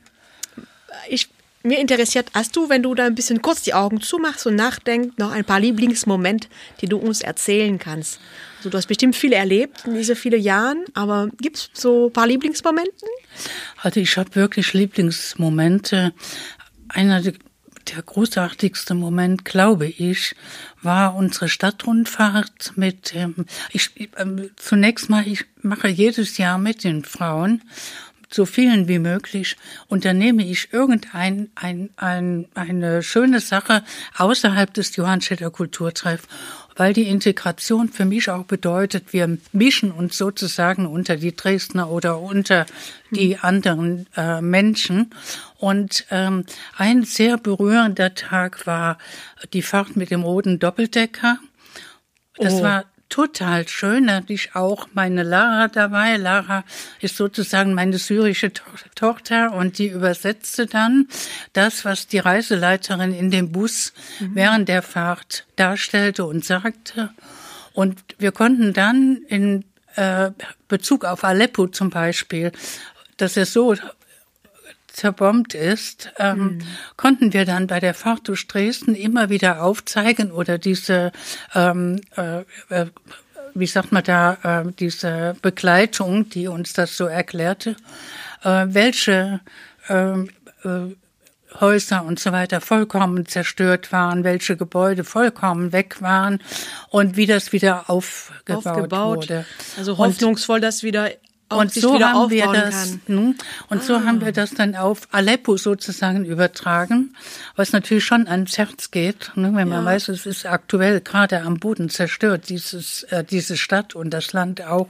ich, 1.08 1.28
mir 1.62 1.78
interessiert, 1.78 2.30
hast 2.34 2.56
du, 2.56 2.68
wenn 2.68 2.82
du 2.82 2.94
da 2.94 3.04
ein 3.04 3.14
bisschen 3.14 3.42
kurz 3.42 3.62
die 3.62 3.74
Augen 3.74 4.00
zumachst 4.00 4.46
und 4.46 4.54
nachdenkst, 4.54 5.16
noch 5.18 5.32
ein 5.32 5.44
paar 5.44 5.60
Lieblingsmomente, 5.60 6.48
die 6.80 6.86
du 6.86 6.98
uns 6.98 7.20
erzählen 7.20 7.78
kannst? 7.78 8.20
Also 8.58 8.70
du 8.70 8.76
hast 8.76 8.86
bestimmt 8.86 9.14
viel 9.14 9.32
erlebt 9.32 9.84
in 9.86 9.94
diese 9.94 10.16
vielen 10.16 10.40
Jahren, 10.40 10.84
aber 10.94 11.28
gibt 11.40 11.56
es 11.56 11.70
so 11.72 12.06
ein 12.06 12.12
paar 12.12 12.26
Lieblingsmomente? 12.26 13.06
Also 13.82 14.00
ich 14.00 14.16
habe 14.16 14.34
wirklich 14.34 14.72
Lieblingsmomente. 14.72 16.12
Einer 16.88 17.22
der 17.90 18.02
großartigste 18.02 18.94
Moment, 18.94 19.44
glaube 19.44 19.86
ich, 19.86 20.34
war 20.82 21.14
unsere 21.14 21.48
Stadtrundfahrt 21.48 22.72
mit, 22.76 23.14
ähm, 23.14 23.46
ich, 23.72 23.90
ähm, 24.16 24.50
zunächst 24.56 25.10
mal, 25.10 25.26
ich 25.26 25.44
mache 25.62 25.88
jedes 25.88 26.38
Jahr 26.38 26.58
mit 26.58 26.84
den 26.84 27.04
Frauen, 27.04 27.62
so 28.30 28.44
vielen 28.44 28.88
wie 28.88 28.98
möglich, 28.98 29.56
unternehme 29.88 30.46
ich 30.46 30.72
irgendein, 30.72 31.48
ein, 31.54 31.90
ein, 31.96 32.46
eine 32.54 33.02
schöne 33.02 33.40
Sache 33.40 33.82
außerhalb 34.16 34.72
des 34.74 34.94
Johannstädter 34.96 35.50
Kulturtreff, 35.50 36.22
weil 36.76 36.92
die 36.92 37.08
Integration 37.08 37.88
für 37.88 38.04
mich 38.04 38.30
auch 38.30 38.44
bedeutet, 38.44 39.12
wir 39.12 39.38
mischen 39.52 39.90
uns 39.90 40.16
sozusagen 40.16 40.86
unter 40.86 41.16
die 41.16 41.34
Dresdner 41.34 41.90
oder 41.90 42.20
unter 42.20 42.66
die 43.10 43.38
anderen 43.38 44.06
äh, 44.16 44.40
Menschen. 44.40 45.10
Und 45.58 46.06
ähm, 46.10 46.44
ein 46.76 47.02
sehr 47.04 47.36
berührender 47.36 48.14
Tag 48.14 48.66
war 48.66 48.96
die 49.52 49.62
Fahrt 49.62 49.96
mit 49.96 50.10
dem 50.10 50.22
roten 50.22 50.58
Doppeldecker. 50.58 51.38
Das 52.36 52.54
Oh. 52.54 52.62
war 52.62 52.84
total 53.08 53.66
schön. 53.66 54.06
Da 54.06 54.16
hatte 54.16 54.32
ich 54.32 54.54
auch 54.54 54.86
meine 54.94 55.24
Lara 55.24 55.66
dabei. 55.68 56.16
Lara 56.16 56.62
ist 57.00 57.16
sozusagen 57.16 57.74
meine 57.74 57.98
syrische 57.98 58.52
To 58.52 58.62
Tochter 58.94 59.52
und 59.52 59.78
die 59.78 59.88
übersetzte 59.88 60.66
dann 60.66 61.08
das, 61.54 61.84
was 61.84 62.06
die 62.06 62.18
Reiseleiterin 62.18 63.12
in 63.12 63.30
dem 63.30 63.50
Bus 63.50 63.92
während 64.20 64.68
der 64.68 64.82
Fahrt 64.82 65.44
darstellte 65.56 66.24
und 66.24 66.44
sagte. 66.44 67.10
Und 67.72 67.98
wir 68.18 68.30
konnten 68.32 68.72
dann 68.74 69.22
in 69.28 69.64
äh, 69.96 70.30
Bezug 70.68 71.04
auf 71.04 71.24
Aleppo 71.24 71.66
zum 71.68 71.90
Beispiel, 71.90 72.52
dass 73.16 73.36
es 73.36 73.52
so 73.52 73.74
zerbombt 74.98 75.54
ist, 75.54 76.10
ähm, 76.18 76.58
konnten 76.96 77.32
wir 77.32 77.44
dann 77.44 77.66
bei 77.68 77.78
der 77.80 77.94
Fahrt 77.94 78.26
durch 78.28 78.46
Dresden 78.48 78.94
immer 78.94 79.30
wieder 79.30 79.62
aufzeigen 79.62 80.32
oder 80.32 80.58
diese, 80.58 81.12
ähm, 81.54 82.00
äh, 82.16 82.40
äh, 82.68 82.86
wie 83.54 83.66
sagt 83.66 83.92
man 83.92 84.02
da, 84.02 84.38
äh, 84.42 84.72
diese 84.78 85.36
Begleitung, 85.40 86.28
die 86.30 86.48
uns 86.48 86.72
das 86.72 86.96
so 86.96 87.06
erklärte, 87.06 87.76
äh, 88.42 88.66
welche 88.68 89.40
ähm, 89.88 90.30
äh, 90.64 90.94
Häuser 91.60 92.04
und 92.04 92.20
so 92.20 92.30
weiter 92.32 92.60
vollkommen 92.60 93.24
zerstört 93.24 93.90
waren, 93.90 94.22
welche 94.22 94.56
Gebäude 94.56 95.02
vollkommen 95.02 95.72
weg 95.72 96.02
waren 96.02 96.40
und 96.90 97.16
wie 97.16 97.26
das 97.26 97.52
wieder 97.52 97.88
aufgebaut, 97.88 98.66
Aufgebaut. 98.66 99.16
wurde. 99.16 99.46
Also 99.78 99.92
Und- 99.92 99.98
hoffnungsvoll, 99.98 100.60
dass 100.60 100.82
wieder 100.82 101.10
auch 101.48 101.60
und 101.60 101.72
sich 101.72 101.82
so 101.82 101.98
haben 101.98 102.30
wir 102.30 102.46
das. 102.52 102.94
Ah. 102.94 102.98
hm, 103.06 103.34
und 103.68 103.82
so 103.82 104.04
haben 104.04 104.20
wir 104.20 104.32
das 104.32 104.50
dann 104.52 104.76
auf 104.76 105.08
Aleppo 105.12 105.56
sozusagen 105.56 106.24
übertragen, 106.24 107.16
was 107.56 107.72
natürlich 107.72 108.04
schon 108.04 108.28
ans 108.28 108.58
Herz 108.58 108.90
geht, 108.90 109.32
ne, 109.34 109.52
wenn 109.54 109.68
man 109.68 109.84
weiß, 109.84 110.08
es 110.08 110.26
ist 110.26 110.46
aktuell 110.46 111.00
gerade 111.00 111.42
am 111.42 111.58
Boden 111.58 111.88
zerstört, 111.88 112.48
dieses, 112.48 113.04
äh, 113.04 113.24
diese 113.24 113.56
Stadt 113.56 113.94
und 113.94 114.10
das 114.10 114.32
Land 114.32 114.62
auch. 114.62 114.88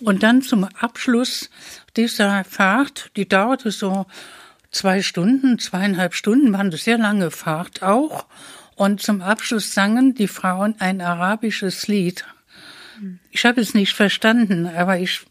Und 0.00 0.22
dann 0.22 0.42
zum 0.42 0.64
Abschluss 0.64 1.50
dieser 1.96 2.44
Fahrt, 2.44 3.10
die 3.16 3.28
dauerte 3.28 3.70
so 3.70 4.06
zwei 4.70 5.02
Stunden, 5.02 5.58
zweieinhalb 5.58 6.14
Stunden, 6.14 6.52
war 6.52 6.60
eine 6.60 6.76
sehr 6.76 6.98
lange 6.98 7.30
Fahrt 7.30 7.82
auch. 7.82 8.26
Und 8.76 9.02
zum 9.02 9.22
Abschluss 9.22 9.74
sangen 9.74 10.14
die 10.14 10.28
Frauen 10.28 10.76
ein 10.78 11.00
arabisches 11.00 11.88
Lied. 11.88 12.24
Ich 13.30 13.44
habe 13.44 13.60
es 13.60 13.74
nicht 13.74 13.94
verstanden, 13.94 14.66
aber 14.66 14.98
ich, 14.98 15.26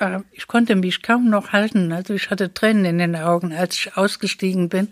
äh, 0.00 0.20
ich 0.32 0.46
konnte 0.46 0.74
mich 0.74 1.02
kaum 1.02 1.30
noch 1.30 1.52
halten. 1.52 1.92
Also 1.92 2.14
ich 2.14 2.30
hatte 2.30 2.52
Tränen 2.52 2.84
in 2.84 2.98
den 2.98 3.16
Augen, 3.16 3.52
als 3.52 3.76
ich 3.76 3.96
ausgestiegen 3.96 4.68
bin, 4.68 4.88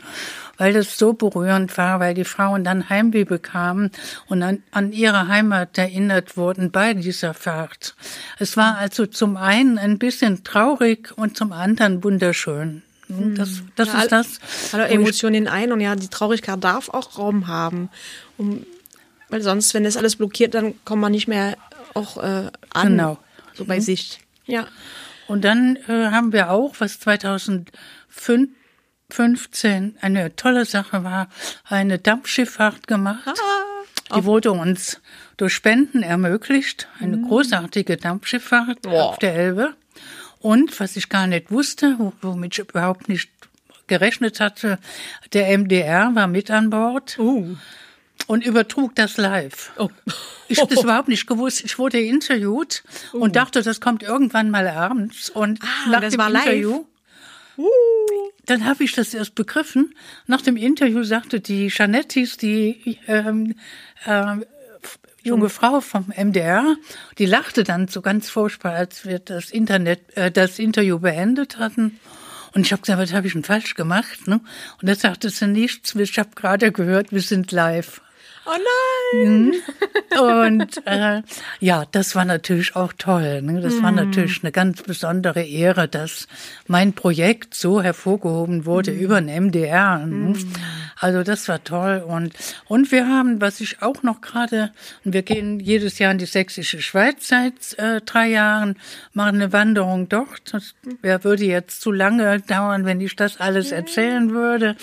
weil 0.56 0.72
das 0.72 0.98
so 0.98 1.12
berührend 1.14 1.76
war, 1.76 1.98
weil 2.00 2.14
die 2.14 2.24
Frauen 2.24 2.62
dann 2.62 2.88
Heimweh 2.88 3.24
bekamen 3.24 3.90
und 4.28 4.42
an, 4.42 4.62
an 4.70 4.92
ihre 4.92 5.28
Heimat 5.28 5.76
erinnert 5.76 6.36
wurden 6.36 6.70
bei 6.70 6.94
dieser 6.94 7.34
Fahrt. 7.34 7.96
Es 8.38 8.56
war 8.56 8.78
also 8.78 9.06
zum 9.06 9.36
einen 9.36 9.78
ein 9.78 9.98
bisschen 9.98 10.44
traurig 10.44 11.12
und 11.16 11.36
zum 11.36 11.52
anderen 11.52 12.04
wunderschön. 12.04 12.82
Das, 13.08 13.62
das 13.74 13.88
Ja, 13.88 14.02
ist 14.02 14.12
das. 14.12 14.40
Alle 14.72 14.88
Emotionen 14.88 15.48
ein 15.48 15.72
und 15.72 15.80
ja, 15.80 15.96
die 15.96 16.08
Traurigkeit 16.08 16.62
darf 16.62 16.90
auch 16.90 17.18
Raum 17.18 17.46
haben. 17.46 17.88
Um, 18.36 18.66
weil 19.30 19.42
sonst, 19.42 19.72
wenn 19.72 19.84
das 19.84 19.96
alles 19.96 20.16
blockiert, 20.16 20.54
dann 20.54 20.74
kommt 20.84 21.00
man 21.00 21.12
nicht 21.12 21.26
mehr 21.26 21.56
auch 21.94 22.18
äh, 22.18 22.50
an. 22.70 22.88
Genau. 22.88 23.18
So 23.54 23.64
bei 23.64 23.80
sich. 23.80 24.20
Ja. 24.48 24.66
Und 25.28 25.44
dann 25.44 25.76
äh, 25.88 26.10
haben 26.10 26.32
wir 26.32 26.50
auch, 26.50 26.74
was 26.78 26.98
2015 27.00 28.54
eine 30.00 30.34
tolle 30.36 30.64
Sache 30.64 31.04
war, 31.04 31.28
eine 31.68 31.98
Dampfschifffahrt 31.98 32.86
gemacht. 32.86 33.26
Ah. 33.28 34.14
Die 34.16 34.24
wurde 34.24 34.52
uns 34.52 35.00
durch 35.36 35.52
Spenden 35.52 36.02
ermöglicht. 36.02 36.88
Eine 36.98 37.20
großartige 37.20 37.98
Dampfschifffahrt 37.98 38.78
Wow. 38.84 39.10
auf 39.12 39.18
der 39.18 39.34
Elbe. 39.34 39.74
Und 40.40 40.80
was 40.80 40.96
ich 40.96 41.08
gar 41.10 41.26
nicht 41.26 41.50
wusste, 41.50 41.96
wo- 41.98 42.14
womit 42.22 42.58
ich 42.58 42.68
überhaupt 42.68 43.08
nicht 43.08 43.30
gerechnet 43.86 44.40
hatte, 44.40 44.78
der 45.34 45.48
MDR 45.58 46.14
war 46.14 46.26
mit 46.26 46.50
an 46.50 46.70
Bord. 46.70 47.18
Uh. 47.18 47.56
Und 48.28 48.44
übertrug 48.46 48.94
das 48.94 49.16
live. 49.16 49.72
Oh. 49.78 49.88
Ich 50.48 50.60
habe 50.60 50.72
das 50.72 50.84
überhaupt 50.84 51.08
nicht 51.08 51.26
gewusst. 51.26 51.64
Ich 51.64 51.78
wurde 51.78 51.98
interviewt 51.98 52.84
und 53.12 53.34
dachte, 53.34 53.62
das 53.62 53.80
kommt 53.80 54.02
irgendwann 54.04 54.50
mal 54.50 54.68
abends. 54.68 55.30
Und 55.30 55.60
Uh. 55.62 55.66
Ah, 55.66 55.88
nach 55.90 56.00
das 56.02 56.12
dem? 56.12 56.20
Interview, 56.20 56.84
Uh. 57.56 57.66
dann 58.46 58.66
habe 58.66 58.84
ich 58.84 58.92
das 58.92 59.14
erst 59.14 59.34
begriffen. 59.34 59.94
Nach 60.26 60.42
dem 60.42 60.56
Interview 60.56 61.02
sagte 61.02 61.40
die 61.40 61.72
Janettis, 61.74 62.36
die 62.36 62.98
ähm, 63.08 63.54
äh, 64.04 64.36
junge 65.22 65.48
Frau 65.48 65.80
vom 65.80 66.12
MDR, 66.16 66.76
die 67.18 67.26
lachte 67.26 67.64
dann 67.64 67.88
so 67.88 68.02
ganz 68.02 68.28
furchtbar, 68.30 68.74
als 68.74 69.04
wir 69.04 69.18
das 69.20 69.50
Internet, 69.50 70.16
äh, 70.16 70.30
das 70.30 70.58
Interview 70.58 70.98
beendet 70.98 71.58
hatten. 71.58 71.98
Und 72.54 72.62
ich 72.66 72.72
habe 72.72 72.82
gesagt, 72.82 73.00
was 73.00 73.12
habe 73.12 73.26
ich 73.26 73.32
denn 73.32 73.44
falsch 73.44 73.74
gemacht? 73.74 74.26
Ne? 74.26 74.40
Und 74.80 74.88
da 74.88 74.94
sagte 74.94 75.30
sie 75.30 75.46
nichts. 75.46 75.94
Ich 75.94 76.18
habe 76.18 76.30
gerade 76.34 76.72
gehört, 76.72 77.10
wir 77.12 77.22
sind 77.22 77.52
live. 77.52 78.00
Oh 78.50 78.56
nein. 79.12 79.52
Und 80.18 80.86
äh, 80.86 81.22
ja, 81.60 81.84
das 81.92 82.14
war 82.14 82.24
natürlich 82.24 82.76
auch 82.76 82.94
toll. 82.96 83.42
Ne? 83.42 83.60
Das 83.60 83.82
war 83.82 83.92
natürlich 83.92 84.42
eine 84.42 84.52
ganz 84.52 84.82
besondere 84.82 85.42
Ehre, 85.42 85.86
dass 85.86 86.28
mein 86.66 86.94
Projekt 86.94 87.54
so 87.54 87.82
hervorgehoben 87.82 88.64
wurde 88.64 88.90
über 88.90 89.20
den 89.20 89.48
MDR. 89.48 90.06
Ne? 90.06 90.34
Also 90.98 91.22
das 91.24 91.46
war 91.48 91.62
toll. 91.62 92.02
Und, 92.06 92.32
und 92.68 92.90
wir 92.90 93.06
haben, 93.06 93.40
was 93.42 93.60
ich 93.60 93.82
auch 93.82 94.02
noch 94.02 94.22
gerade, 94.22 94.72
und 95.04 95.12
wir 95.12 95.22
gehen 95.22 95.60
jedes 95.60 95.98
Jahr 95.98 96.12
in 96.12 96.18
die 96.18 96.24
Sächsische 96.24 96.80
Schweiz 96.80 97.28
seit 97.28 97.78
äh, 97.78 98.00
drei 98.00 98.28
Jahren, 98.28 98.76
machen 99.12 99.36
eine 99.36 99.52
Wanderung 99.52 100.08
dort. 100.08 100.54
Das 100.54 100.74
wär, 101.02 101.22
würde 101.22 101.44
jetzt 101.44 101.82
zu 101.82 101.92
lange 101.92 102.40
dauern, 102.40 102.86
wenn 102.86 103.02
ich 103.02 103.14
das 103.14 103.40
alles 103.40 103.72
erzählen 103.72 104.30
würde. 104.30 104.74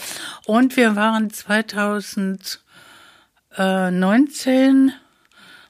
Und 0.46 0.78
wir 0.78 0.96
waren 0.96 1.32
2000 1.32 2.60
äh, 3.58 3.92
19 3.92 4.94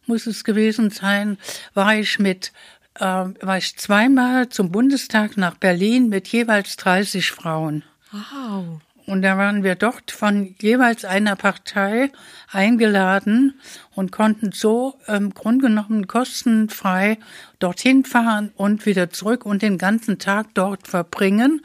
muss 0.06 0.28
es 0.28 0.44
gewesen 0.44 0.90
sein, 0.92 1.38
war 1.74 1.96
ich 1.96 2.20
mit 2.20 2.52
äh, 2.96 3.04
war 3.04 3.58
ich 3.58 3.76
zweimal 3.78 4.50
zum 4.50 4.72
Bundestag 4.72 5.38
nach 5.38 5.56
Berlin 5.56 6.10
mit 6.10 6.28
jeweils 6.30 6.78
30 6.78 7.32
Frauen. 7.32 7.84
Wow. 8.12 8.82
Und 9.08 9.22
da 9.22 9.38
waren 9.38 9.64
wir 9.64 9.76
dort 9.76 10.12
von 10.12 10.56
jeweils 10.60 11.06
einer 11.06 11.36
Partei 11.36 12.12
eingeladen 12.52 13.60
und 13.94 14.12
konnten 14.12 14.52
so 14.52 14.96
im 15.08 15.34
Grunde 15.34 15.68
genommen 15.68 16.08
kostenfrei 16.08 17.18
dorthin 17.60 18.04
fahren 18.04 18.52
und 18.56 18.86
wieder 18.86 19.10
zurück 19.10 19.46
und 19.46 19.62
den 19.62 19.78
ganzen 19.78 20.20
Tag 20.20 20.48
dort 20.54 20.88
verbringen. 20.88 21.62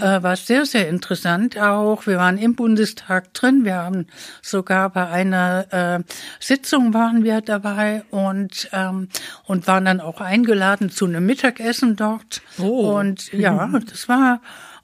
Äh, 0.00 0.22
war 0.22 0.36
sehr, 0.36 0.66
sehr 0.66 0.88
interessant 0.88 1.58
auch. 1.58 2.06
Wir 2.06 2.18
waren 2.18 2.38
im 2.38 2.54
Bundestag 2.54 3.32
drin. 3.34 3.64
Wir 3.64 3.76
haben 3.76 4.06
sogar 4.40 4.90
bei 4.90 5.08
einer 5.08 5.66
äh, 5.72 6.12
Sitzung 6.40 6.94
waren 6.94 7.24
wir 7.24 7.40
dabei 7.40 8.04
und, 8.10 8.68
ähm, 8.72 9.08
und 9.44 9.66
waren 9.66 9.84
dann 9.84 10.00
auch 10.00 10.20
eingeladen 10.20 10.90
zu 10.90 11.06
einem 11.06 11.26
Mittagessen 11.26 11.96
dort. 11.96 12.42
Oh. 12.58 12.98
Und 12.98 13.32
ja, 13.32 13.68
das 13.90 14.08
war 14.08 14.40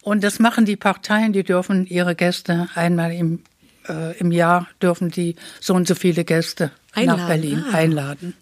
und 0.09 0.25
das 0.25 0.39
machen 0.39 0.65
die 0.65 0.77
Parteien, 0.77 1.33
die 1.33 1.43
dürfen 1.45 1.87
ihre 1.87 2.15
Gäste 2.15 2.69
einmal 2.75 3.13
im, 3.13 3.43
äh, 3.89 4.17
im 4.19 4.33
Jahr, 4.33 4.67
dürfen 4.83 5.11
die 5.11 5.37
so 5.61 5.75
und 5.75 5.87
so 5.87 5.95
viele 5.95 6.25
Gäste 6.25 6.71
Einladen, 6.95 7.21
nach 7.21 7.29
Berlin 7.29 7.65
ah. 7.71 7.75
einladen. 7.77 8.35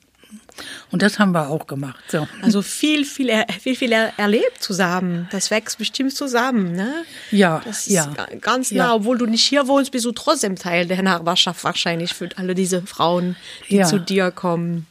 Und 0.91 1.03
das 1.03 1.19
haben 1.19 1.33
wir 1.33 1.51
auch 1.51 1.67
gemacht. 1.67 2.03
So. 2.09 2.27
Also 2.41 2.63
viel, 2.63 3.05
viel, 3.05 3.31
viel, 3.61 3.77
viel 3.77 3.93
er, 3.93 4.13
erlebt 4.19 4.63
zusammen. 4.63 5.29
Das 5.31 5.51
wächst 5.51 5.77
bestimmt 5.77 6.15
zusammen, 6.15 6.73
ne? 6.73 7.05
Ja, 7.31 7.61
Das 7.65 7.87
ist 7.87 7.93
ja. 7.93 8.07
ga- 8.07 8.29
ganz 8.41 8.71
Ja. 8.71 8.85
nah, 8.87 8.95
obwohl 8.95 9.19
du 9.19 9.27
nicht 9.27 9.45
hier 9.45 9.69
wohnst, 9.69 9.91
bist 9.93 10.07
du 10.07 10.13
trotzdem 10.13 10.57
Teil 10.57 10.87
der 10.87 11.03
Nachbarschaft 11.03 11.63
wahrscheinlich 11.65 12.15
für 12.15 12.31
alle 12.37 12.55
diese 12.55 12.81
Frauen, 12.83 13.37
die 13.69 13.77
Ja. 13.77 13.87
zu 13.87 13.99
dir 13.99 14.31
kommen. 14.31 14.87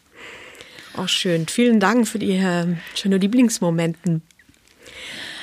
Auch 0.96 1.10
schön. 1.10 1.48
Vielen 1.48 1.80
Dank 1.80 2.08
für 2.08 2.20
die 2.20 2.34
äh, 2.34 2.68
schönen 2.94 3.20
Lieblingsmomenten. 3.20 4.22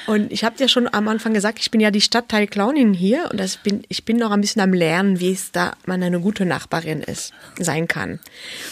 Und 0.06 0.32
ich 0.32 0.44
habe 0.44 0.56
dir 0.56 0.68
schon 0.68 0.92
am 0.92 1.08
Anfang 1.08 1.32
gesagt, 1.32 1.60
ich 1.60 1.70
bin 1.70 1.80
ja 1.80 1.90
die 1.90 2.00
Stadtteil 2.00 2.46
Clownin 2.46 2.92
hier 2.92 3.28
und 3.30 3.38
das 3.38 3.56
bin, 3.56 3.84
ich 3.88 4.04
bin 4.04 4.16
noch 4.16 4.30
ein 4.32 4.40
bisschen 4.40 4.62
am 4.62 4.72
Lernen, 4.72 5.20
wie 5.20 5.32
es 5.32 5.52
da 5.52 5.74
man 5.86 6.02
eine 6.02 6.20
gute 6.20 6.44
Nachbarin 6.44 7.02
ist, 7.02 7.32
sein 7.58 7.86
kann. 7.86 8.18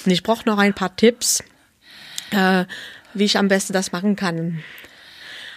Und 0.05 0.13
ich 0.13 0.23
brauche 0.23 0.49
noch 0.49 0.59
ein 0.59 0.75
paar 0.75 0.97
Tipps, 0.97 1.43
äh, 2.33 2.65
wie 3.15 3.25
ich 3.25 3.39
am 3.39 3.49
besten 3.49 3.73
das 3.73 3.93
machen 3.93 4.17
kann. 4.17 4.63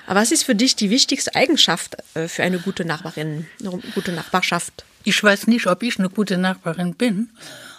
Aber 0.05 0.19
was 0.19 0.31
ist 0.31 0.43
für 0.43 0.55
dich 0.55 0.75
die 0.75 0.89
wichtigste 0.89 1.33
Eigenschaft 1.33 1.97
äh, 2.13 2.27
für 2.27 2.43
eine 2.43 2.59
gute 2.59 2.85
Nachbarin, 2.85 3.47
eine 3.59 3.79
gute 3.95 4.11
Nachbarschaft? 4.11 4.85
Ich 5.03 5.21
weiß 5.21 5.47
nicht, 5.47 5.67
ob 5.67 5.81
ich 5.83 5.97
eine 5.97 6.09
gute 6.09 6.37
Nachbarin 6.37 6.93
bin, 6.93 7.29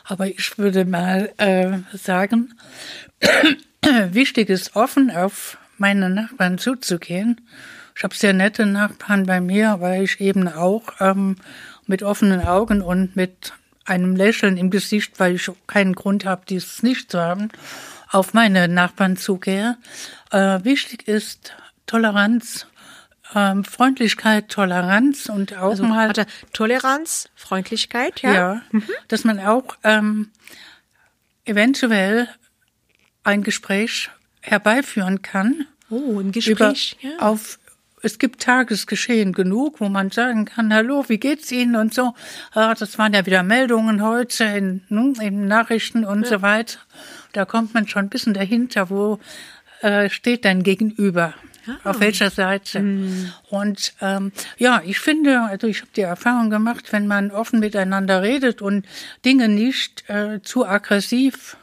aber 0.05 0.27
ich 0.27 0.59
würde 0.59 0.85
mal 0.85 1.33
äh, 1.39 1.79
sagen, 1.97 2.55
wichtig 4.11 4.51
ist, 4.51 4.75
offen 4.75 5.11
auf 5.11 5.59
meine 5.79 6.11
Nachbarn 6.11 6.59
zuzugehen. 6.59 7.41
Ich 7.97 8.03
habe 8.03 8.15
sehr 8.15 8.33
nette 8.33 8.67
Nachbarn 8.67 9.27
bei 9.27 9.41
mir, 9.41 9.77
weil 9.81 10.03
ich 10.03 10.21
eben 10.21 10.49
auch 10.49 10.83
ähm, 11.01 11.37
mit 11.87 12.03
offenen 12.03 12.45
Augen 12.45 12.83
und 12.83 13.15
mit 13.17 13.53
einem 13.85 14.17
Lächeln 14.17 14.57
im 14.57 14.71
Gesicht, 14.71 15.21
weil 15.21 15.35
ich 15.37 15.51
keinen 15.67 15.95
Grund 15.95 16.25
habe, 16.25 16.43
dies 16.49 16.83
nicht 16.83 17.11
zu 17.11 17.21
haben, 17.21 17.51
auf 18.11 18.35
meine 18.35 18.67
Nachbarn 18.69 19.17
zugehe. 19.17 19.77
Äh, 20.31 20.65
wichtig 20.65 21.07
ist 21.07 21.55
Toleranz, 21.87 22.67
ähm, 23.35 23.65
Freundlichkeit, 23.65 24.49
Toleranz 24.49 25.29
und 25.29 25.57
auch 25.57 25.71
Also 25.71 25.85
mal 25.85 26.09
warte, 26.09 26.27
Toleranz, 26.53 27.29
Freundlichkeit, 27.35 28.23
ja? 28.23 28.33
ja, 28.33 28.63
dass 29.09 29.25
man 29.25 29.39
auch 29.41 29.77
ähm, 29.85 30.31
eventuell 31.45 32.29
ein 33.23 33.43
Gespräch 33.43 34.11
herbeiführen 34.41 35.23
kann. 35.23 35.67
Oh, 35.91 36.21
ein 36.21 36.33
Über, 36.33 36.73
Gespräch. 36.73 36.97
ja. 37.01 37.19
auf, 37.19 37.59
es 38.05 38.19
gibt 38.19 38.43
Tagesgeschehen 38.43 39.33
genug, 39.33 39.81
wo 39.81 39.89
man 39.89 40.11
sagen 40.11 40.45
kann, 40.45 40.73
hallo, 40.73 41.05
wie 41.09 41.19
geht's 41.19 41.51
Ihnen 41.51 41.77
und 41.77 41.95
so. 41.95 42.15
Ah, 42.53 42.75
das 42.75 42.99
waren 42.99 43.15
ja 43.15 43.25
wieder 43.27 43.43
Meldungen 43.43 44.03
heute 44.03 44.45
in, 44.45 44.83
ne, 44.89 45.15
in 45.21 45.47
Nachrichten 45.47 46.05
und 46.05 46.27
so 46.27 46.43
weiter. 46.43 46.79
Da 47.33 47.45
kommt 47.45 47.75
man 47.75 47.89
schon 47.89 48.07
ein 48.07 48.09
bisschen 48.11 48.35
dahinter, 48.35 48.91
wo 48.91 49.19
äh, 49.81 50.09
steht 50.11 50.45
dein 50.45 50.63
Gegenüber. 50.63 51.35
Auf 51.83 52.01
welcher 52.01 52.29
Seite? 52.29 52.79
Und 53.49 53.95
ähm, 54.03 54.33
ja, 54.59 54.83
ich 54.85 54.99
finde, 54.99 55.41
also 55.41 55.67
ich 55.67 55.81
habe 55.81 55.91
die 55.97 56.03
Erfahrung 56.03 56.51
gemacht, 56.51 56.93
wenn 56.93 57.07
man 57.07 57.31
offen 57.31 57.59
miteinander 57.59 58.21
redet 58.21 58.61
und 58.61 58.85
Dinge 59.25 59.49
nicht 59.49 60.09
äh, 60.11 60.43
zu 60.43 60.67
aggressiv 60.67 61.57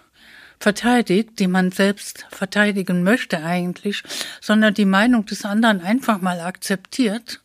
verteidigt, 0.62 1.39
die 1.39 1.47
man 1.47 1.71
selbst 1.71 2.26
verteidigen 2.30 3.04
möchte 3.04 3.43
eigentlich, 3.43 4.04
sondern 4.39 4.74
die 4.74 4.86
Meinung 4.86 5.26
des 5.26 5.43
anderen 5.43 5.82
einfach 5.82 6.21
mal 6.21 6.39
akzeptiert 6.39 7.41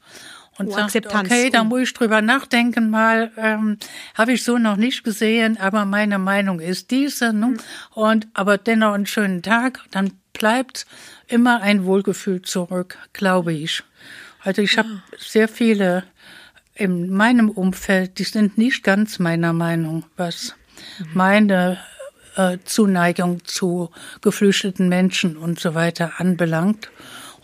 und 0.59 0.69
Oh, 0.69 0.73
sagt, 0.73 0.85
Akzeptanz. 0.85 1.29
okay, 1.31 1.51
da 1.51 1.63
Oh. 1.63 1.65
muss 1.65 1.81
ich 1.83 1.95
drüber 1.95 2.21
nachdenken 2.23 2.91
mal, 2.91 3.33
ähm, 3.39 3.79
habe 4.15 4.33
ich 4.33 4.45
so 4.45 4.59
noch 4.59 4.77
nicht 4.77 5.03
gesehen, 5.03 5.59
aber 5.59 5.85
meine 5.87 6.19
Meinung 6.19 6.61
ist 6.61 6.91
diese, 6.91 7.33
ne? 7.33 7.47
Hm. 7.47 7.59
und 7.95 8.29
aber 8.35 8.59
dennoch 8.59 8.93
einen 8.93 9.07
schönen 9.07 9.43
Tag, 9.43 9.81
dann 9.91 10.13
bleibt 10.33 10.87
immer 11.27 11.63
ein 11.63 11.85
Wohlgefühl 11.87 12.43
zurück, 12.43 12.99
glaube 13.15 13.55
ich. 13.55 13.83
Also 14.43 14.61
ich 14.63 14.77
habe 14.77 15.03
sehr 15.19 15.49
viele 15.49 16.05
in 16.75 17.09
meinem 17.11 17.49
Umfeld, 17.49 18.19
die 18.19 18.25
sind 18.25 18.59
nicht 18.59 18.85
ganz 18.85 19.19
meiner 19.19 19.55
Meinung, 19.55 20.05
was 20.19 20.55
meine 21.15 21.79
äh, 22.37 22.59
Zuneigung 22.65 23.45
zu 23.45 23.91
geflüchteten 24.21 24.89
Menschen 24.89 25.37
und 25.37 25.59
so 25.59 25.75
weiter 25.75 26.15
anbelangt. 26.19 26.91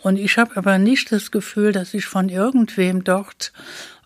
Und 0.01 0.17
ich 0.17 0.37
habe 0.37 0.57
aber 0.57 0.77
nicht 0.77 1.11
das 1.11 1.31
Gefühl, 1.31 1.71
dass 1.71 1.93
ich 1.93 2.05
von 2.05 2.29
irgendwem 2.29 3.03
dort 3.03 3.53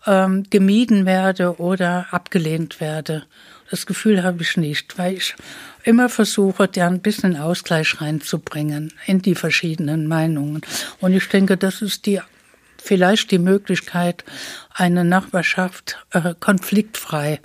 ähm, 0.06 0.44
gemieden 0.48 1.06
werde 1.06 1.58
oder 1.58 2.06
abgelehnt 2.10 2.80
werde. 2.80 3.24
Das 3.70 3.84
Gefühl 3.84 4.22
habe 4.22 4.42
ich 4.42 4.56
nicht, 4.56 4.96
weil 4.96 5.14
ich 5.14 5.34
immer 5.84 6.08
versuche, 6.08 6.68
da 6.68 6.86
ein 6.86 7.00
bisschen 7.00 7.36
Ausgleich 7.36 8.00
reinzubringen 8.00 8.92
in 9.06 9.20
die 9.20 9.34
verschiedenen 9.34 10.06
Meinungen. 10.06 10.62
Und 11.00 11.12
ich 11.12 11.28
denke, 11.28 11.56
das 11.56 11.82
ist 11.82 12.06
die 12.06 12.20
vielleicht 12.80 13.30
die 13.30 13.38
Möglichkeit, 13.38 14.24
eine 14.72 15.04
Nachbarschaft 15.04 15.98
äh, 16.12 16.34
konfliktfrei 16.38 17.40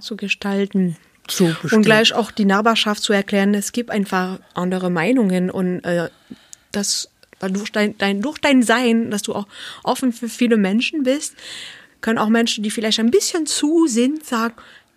zu 0.00 0.16
gestalten. 0.16 0.96
Zu 1.28 1.46
bestimmen. 1.46 1.74
Und 1.74 1.82
gleich 1.82 2.12
auch 2.14 2.30
die 2.30 2.44
Nachbarschaft 2.44 3.02
zu 3.02 3.12
erklären, 3.12 3.54
es 3.54 3.72
gibt 3.72 3.90
einfach 3.90 4.38
andere 4.54 4.90
Meinungen 4.90 5.50
und 5.50 5.80
äh, 5.84 6.08
das 6.72 7.08
durch 7.40 7.72
dein, 7.72 7.96
dein, 7.98 8.22
durch 8.22 8.38
dein 8.38 8.62
Sein, 8.62 9.10
dass 9.10 9.22
du 9.22 9.34
auch 9.34 9.46
offen 9.82 10.12
für 10.12 10.28
viele 10.28 10.56
Menschen 10.56 11.02
bist, 11.02 11.34
können 12.00 12.18
auch 12.18 12.28
Menschen, 12.28 12.62
die 12.62 12.70
vielleicht 12.70 13.00
ein 13.00 13.10
bisschen 13.10 13.46
zu 13.46 13.86
sind, 13.86 14.24
sagen, 14.24 14.54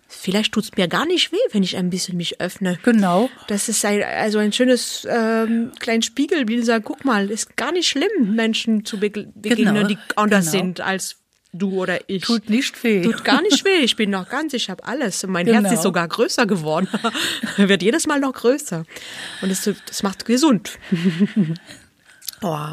vielleicht 0.08 0.52
tut's 0.52 0.70
mir 0.76 0.88
gar 0.88 1.06
nicht 1.06 1.32
weh, 1.32 1.36
wenn 1.52 1.62
ich 1.62 1.76
ein 1.76 1.90
bisschen 1.90 2.16
mich 2.16 2.40
öffne. 2.40 2.78
Genau. 2.82 3.28
Das 3.46 3.68
ist 3.68 3.84
ein, 3.84 4.02
also 4.02 4.38
ein 4.38 4.52
schönes 4.52 5.06
ähm, 5.08 5.72
kleines 5.78 6.06
Spiegelbild, 6.06 6.64
sagt, 6.64 6.86
guck 6.86 7.04
mal, 7.04 7.30
ist 7.30 7.56
gar 7.56 7.72
nicht 7.72 7.88
schlimm, 7.88 8.34
Menschen 8.34 8.84
zu 8.84 8.98
begegnen, 8.98 9.32
Genau, 9.42 9.86
die 9.86 9.98
anders 10.16 10.50
genau. 10.50 10.64
sind 10.64 10.80
als 10.80 11.16
du 11.52 11.72
oder 11.80 11.98
ich. 12.08 12.22
Tut 12.22 12.50
nicht 12.50 12.82
weh. 12.84 13.02
Tut 13.02 13.24
gar 13.24 13.42
nicht 13.42 13.64
weh. 13.64 13.78
Ich 13.78 13.96
bin 13.96 14.10
noch 14.10 14.28
ganz, 14.28 14.52
ich 14.52 14.70
habe 14.70 14.84
alles. 14.84 15.24
Und 15.24 15.30
mein 15.30 15.46
Genau. 15.46 15.62
Herz 15.62 15.72
ist 15.74 15.82
sogar 15.82 16.06
größer 16.08 16.46
geworden. 16.46 16.88
Wird 17.56 17.82
jedes 17.82 18.06
Mal 18.06 18.20
noch 18.20 18.32
größer. 18.32 18.84
Und 19.42 19.50
es 19.50 19.68
das 19.86 20.02
macht 20.02 20.24
gesund. 20.24 20.78
oh. 22.42 22.68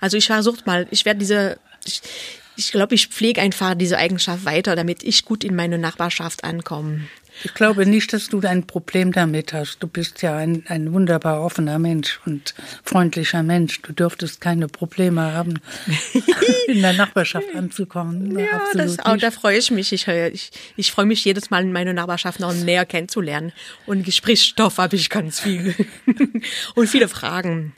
Also 0.00 0.16
ich 0.16 0.26
versuche 0.26 0.58
mal, 0.64 0.86
ich 0.90 1.04
werde 1.04 1.20
diese, 1.20 1.58
ich, 1.84 2.02
ich 2.56 2.72
glaube, 2.72 2.94
ich 2.94 3.08
pflege 3.08 3.40
einfach 3.40 3.74
diese 3.74 3.98
Eigenschaft 3.98 4.44
weiter, 4.44 4.76
damit 4.76 5.02
ich 5.02 5.24
gut 5.24 5.44
in 5.44 5.54
meine 5.54 5.78
Nachbarschaft 5.78 6.44
ankomme. 6.44 7.02
Ich 7.44 7.54
glaube 7.54 7.86
nicht, 7.86 8.12
dass 8.12 8.28
du 8.28 8.40
ein 8.40 8.66
Problem 8.66 9.12
damit 9.12 9.52
hast. 9.52 9.78
Du 9.82 9.86
bist 9.86 10.22
ja 10.22 10.36
ein, 10.36 10.64
ein 10.68 10.92
wunderbar 10.92 11.42
offener 11.42 11.78
Mensch 11.78 12.20
und 12.26 12.54
freundlicher 12.84 13.42
Mensch. 13.42 13.80
Du 13.82 13.92
dürftest 13.92 14.40
keine 14.40 14.68
Probleme 14.68 15.32
haben, 15.32 15.60
in 16.66 16.82
der 16.82 16.92
Nachbarschaft 16.92 17.54
anzukommen. 17.54 18.38
Ja, 18.38 18.46
Absolut 18.56 18.98
das, 18.98 19.06
auch, 19.06 19.16
da 19.16 19.30
freue 19.30 19.58
ich 19.58 19.70
mich. 19.70 19.92
Ich, 19.92 20.06
äh, 20.08 20.28
ich, 20.28 20.50
ich 20.76 20.92
freue 20.92 21.06
mich 21.06 21.24
jedes 21.24 21.50
Mal, 21.50 21.64
meine 21.64 21.94
Nachbarschaft 21.94 22.40
noch 22.40 22.52
näher 22.52 22.84
kennenzulernen. 22.84 23.52
Und 23.86 24.04
Gesprächsstoff 24.04 24.78
habe 24.78 24.96
ich 24.96 25.08
ganz 25.08 25.40
viel. 25.40 25.74
und 26.74 26.86
viele 26.88 27.08
Fragen. 27.08 27.74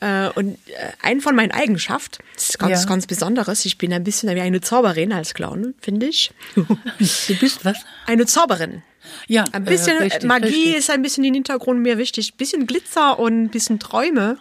Äh, 0.00 0.28
Und 0.34 0.54
äh, 0.68 0.92
ein 1.02 1.20
von 1.20 1.34
meinen 1.34 1.50
Eigenschaften, 1.50 2.22
das 2.34 2.50
ist 2.50 2.58
ganz, 2.58 2.82
Ja. 2.82 2.88
ganz 2.88 3.06
Besonderes, 3.06 3.64
ich 3.64 3.78
bin 3.78 3.92
ein 3.92 4.04
bisschen 4.04 4.34
wie 4.34 4.40
eine 4.40 4.60
Zauberin 4.60 5.12
als 5.12 5.34
Clown, 5.34 5.74
finde 5.80 6.06
ich. 6.06 6.30
Du 6.54 7.34
bist 7.40 7.64
was? 7.64 7.78
Eine 8.06 8.26
Zauberin. 8.26 8.82
Ja, 9.26 9.44
Ein 9.52 9.64
bisschen 9.64 9.96
äh, 9.98 10.02
richtig, 10.04 10.24
Magie 10.24 10.46
richtig. 10.46 10.76
ist 10.76 10.90
ein 10.90 11.02
bisschen 11.02 11.24
im 11.24 11.34
Hintergrund 11.34 11.80
mir 11.80 11.98
wichtig. 11.98 12.32
Ein 12.32 12.36
bisschen 12.36 12.66
Glitzer 12.66 13.18
und 13.18 13.44
ein 13.44 13.48
bisschen 13.48 13.78
Träume. 13.80 14.38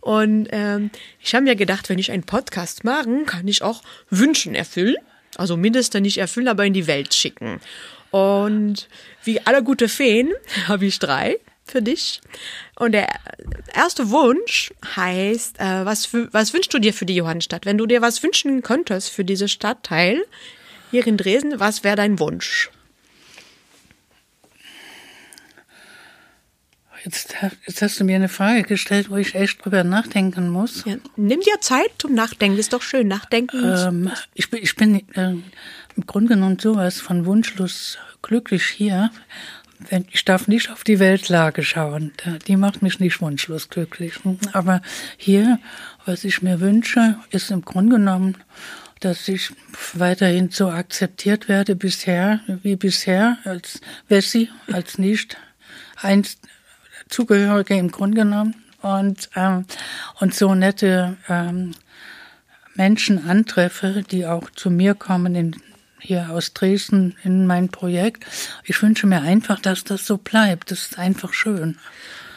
Und 0.00 0.48
ähm, 0.52 0.90
ich 1.20 1.34
habe 1.34 1.44
mir 1.44 1.56
gedacht, 1.56 1.88
wenn 1.88 1.98
ich 1.98 2.12
einen 2.12 2.22
Podcast 2.22 2.84
mache, 2.84 3.24
kann 3.26 3.48
ich 3.48 3.62
auch 3.62 3.82
Wünschen 4.08 4.54
erfüllen. 4.54 4.96
Also 5.36 5.56
mindestens 5.56 6.02
nicht 6.02 6.18
erfüllen, 6.18 6.48
aber 6.48 6.64
in 6.64 6.72
die 6.72 6.86
Welt 6.86 7.12
schicken. 7.14 7.60
Und 8.12 8.88
wie 9.24 9.40
alle 9.44 9.62
gute 9.64 9.88
Feen 9.88 10.32
habe 10.68 10.86
ich 10.86 10.98
drei 11.00 11.36
für 11.66 11.82
dich. 11.82 12.20
Und 12.76 12.92
der 12.92 13.08
erste 13.74 14.10
Wunsch 14.10 14.72
heißt, 14.94 15.58
äh, 15.58 15.84
was, 15.84 16.12
was 16.12 16.54
wünschst 16.54 16.72
du 16.72 16.78
dir 16.78 16.94
für 16.94 17.06
die 17.06 17.16
Johannstadt? 17.16 17.66
Wenn 17.66 17.78
du 17.78 17.86
dir 17.86 18.02
was 18.02 18.22
wünschen 18.22 18.62
könntest 18.62 19.10
für 19.10 19.24
diese 19.24 19.48
Stadtteil 19.48 20.24
hier 20.90 21.06
in 21.06 21.16
Dresden, 21.16 21.58
was 21.58 21.84
wäre 21.84 21.96
dein 21.96 22.18
Wunsch? 22.18 22.70
Jetzt, 27.06 27.36
jetzt 27.66 27.82
hast 27.82 28.00
du 28.00 28.04
mir 28.04 28.16
eine 28.16 28.28
Frage 28.28 28.64
gestellt, 28.64 29.10
wo 29.10 29.16
ich 29.16 29.36
echt 29.36 29.64
drüber 29.64 29.84
nachdenken 29.84 30.48
muss. 30.48 30.84
Ja, 30.84 30.96
nimm 31.14 31.38
dir 31.38 31.60
Zeit 31.60 31.90
zum 31.98 32.14
Nachdenken, 32.14 32.58
ist 32.58 32.72
doch 32.72 32.82
schön. 32.82 33.06
Nachdenken. 33.06 33.62
Ähm, 33.62 34.10
ich 34.34 34.50
bin, 34.50 34.60
ich 34.60 34.74
bin 34.74 35.08
äh, 35.14 35.36
im 35.94 36.06
Grunde 36.06 36.34
genommen 36.34 36.58
sowas 36.58 37.00
von 37.00 37.24
wunschlos 37.24 37.98
glücklich 38.22 38.64
hier. 38.64 39.12
Ich 40.10 40.24
darf 40.24 40.48
nicht 40.48 40.70
auf 40.70 40.84
die 40.84 40.98
Weltlage 40.98 41.62
schauen. 41.62 42.12
Die 42.46 42.56
macht 42.56 42.82
mich 42.82 42.98
nicht 42.98 43.20
wunschlos 43.20 43.68
glücklich. 43.68 44.14
Aber 44.52 44.80
hier, 45.16 45.58
was 46.04 46.24
ich 46.24 46.42
mir 46.42 46.60
wünsche, 46.60 47.16
ist 47.30 47.50
im 47.50 47.62
Grunde 47.62 47.96
genommen, 47.96 48.36
dass 49.00 49.28
ich 49.28 49.52
weiterhin 49.92 50.50
so 50.50 50.68
akzeptiert 50.70 51.48
werde 51.48 51.76
bisher, 51.76 52.40
wie 52.62 52.76
bisher, 52.76 53.38
als 53.44 53.80
Wessi, 54.08 54.48
als 54.72 54.98
nicht 54.98 55.36
einst 55.96 56.38
Zugehörige 57.08 57.76
im 57.76 57.90
Grunde 57.90 58.22
genommen. 58.22 58.54
Und, 58.82 59.30
ähm, 59.36 59.66
und 60.20 60.34
so 60.34 60.54
nette 60.54 61.16
ähm, 61.28 61.72
Menschen 62.74 63.28
antreffe, 63.28 64.02
die 64.10 64.26
auch 64.26 64.50
zu 64.50 64.70
mir 64.70 64.94
kommen 64.94 65.34
in, 65.34 65.56
hier 65.98 66.30
aus 66.30 66.52
Dresden 66.52 67.14
in 67.24 67.46
mein 67.46 67.68
Projekt. 67.68 68.24
Ich 68.64 68.80
wünsche 68.82 69.06
mir 69.06 69.22
einfach, 69.22 69.60
dass 69.60 69.84
das 69.84 70.06
so 70.06 70.18
bleibt. 70.18 70.70
Das 70.70 70.82
ist 70.82 70.98
einfach 70.98 71.32
schön. 71.32 71.78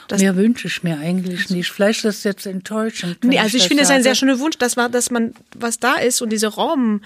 Das- 0.08 0.22
Mehr 0.22 0.36
wünsche 0.36 0.67
ich 0.67 0.82
mir 0.82 0.98
eigentlich 0.98 1.52
nicht. 1.52 1.69
Vielleicht 1.72 2.00
ist 2.04 2.06
das 2.06 2.24
jetzt 2.24 2.48
enttäuschend. 2.48 3.24
Nee, 3.24 3.38
also 3.38 3.58
ich 3.58 3.63
das 3.63 3.67
finde 3.67 3.84
es 3.84 3.91
ein 3.91 4.02
sehr 4.02 4.15
schöner 4.15 4.39
Wunsch, 4.39 4.58
dass 4.58 4.76
man, 4.76 4.91
dass 4.91 5.12
man, 5.12 5.36
was 5.56 5.78
da 5.80 5.95
ist 5.95 6.22
und 6.24 6.30
dieser 6.32 6.50
Raum 6.50 7.02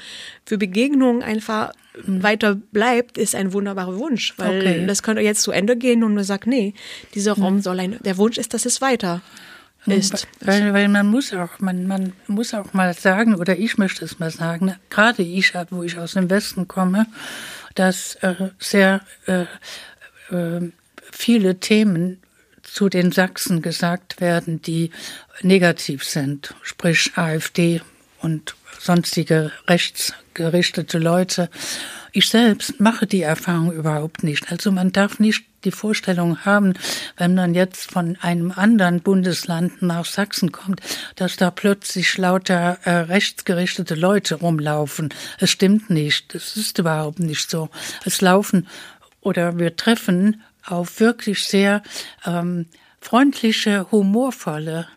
für 0.45 0.57
Begegnungen 0.57 1.21
einfach 1.21 1.73
weiter 2.05 2.55
bleibt, 2.55 3.17
ist 3.17 3.35
ein 3.35 3.51
wunderbarer 3.51 3.97
Wunsch, 3.99 4.33
weil 4.37 4.57
Okay. 4.59 4.85
das 4.87 5.03
könnte 5.03 5.21
jetzt 5.21 5.41
zu 5.41 5.51
Ende 5.51 5.75
gehen 5.75 6.03
und 6.03 6.15
man 6.15 6.23
sagt, 6.23 6.47
nee, 6.47 6.73
dieser 7.13 7.33
Raum 7.33 7.61
soll 7.61 7.79
ein, 7.81 7.99
der 8.03 8.17
Wunsch 8.17 8.37
ist, 8.37 8.53
dass 8.53 8.65
es 8.65 8.79
weiter 8.81 9.21
ist. 9.85 10.27
Weil, 10.41 10.73
weil 10.73 10.87
man 10.87 11.07
muss 11.07 11.33
auch, 11.33 11.59
man, 11.59 11.87
man 11.87 12.13
muss 12.27 12.53
auch 12.53 12.73
mal 12.73 12.93
sagen, 12.93 13.35
oder 13.35 13.57
ich 13.57 13.77
möchte 13.77 14.05
es 14.05 14.19
mal 14.19 14.31
sagen, 14.31 14.75
gerade 14.89 15.23
ich, 15.23 15.53
wo 15.69 15.83
ich 15.83 15.97
aus 15.97 16.13
dem 16.13 16.29
Westen 16.29 16.67
komme, 16.67 17.07
dass 17.75 18.15
äh, 18.15 18.49
sehr 18.59 19.01
äh, 19.25 19.45
äh, 20.33 20.71
viele 21.11 21.59
Themen 21.59 22.19
zu 22.61 22.89
den 22.89 23.11
Sachsen 23.11 23.61
gesagt 23.61 24.21
werden, 24.21 24.61
die 24.61 24.91
negativ 25.41 26.03
sind, 26.03 26.55
sprich 26.63 27.11
AfD 27.15 27.81
und 28.19 28.55
sonstige 28.79 29.51
rechtsgerichtete 29.67 30.97
Leute. 30.97 31.49
Ich 32.11 32.29
selbst 32.29 32.79
mache 32.79 33.05
die 33.05 33.21
Erfahrung 33.21 33.71
überhaupt 33.71 34.23
nicht. 34.23 34.51
Also 34.51 34.71
man 34.71 34.91
darf 34.91 35.19
nicht 35.19 35.43
die 35.65 35.71
Vorstellung 35.71 36.45
haben, 36.45 36.73
wenn 37.17 37.35
man 37.35 37.53
jetzt 37.53 37.91
von 37.91 38.17
einem 38.21 38.51
anderen 38.51 39.01
Bundesland 39.01 39.81
nach 39.81 40.05
Sachsen 40.05 40.51
kommt, 40.51 40.81
dass 41.15 41.35
da 41.35 41.51
plötzlich 41.51 42.17
lauter 42.17 42.79
äh, 42.83 42.91
rechtsgerichtete 42.91 43.95
Leute 43.95 44.35
rumlaufen. 44.35 45.13
Es 45.39 45.49
stimmt 45.49 45.89
nicht. 45.89 46.35
Es 46.35 46.55
ist 46.55 46.79
überhaupt 46.79 47.19
nicht 47.19 47.49
so. 47.49 47.69
Es 48.05 48.21
laufen 48.21 48.67
oder 49.21 49.57
wir 49.57 49.75
treffen 49.75 50.41
auf 50.65 50.99
wirklich 50.99 51.45
sehr 51.45 51.81
ähm, 52.25 52.67
freundliche, 52.99 53.91
humorvolle 53.91 54.87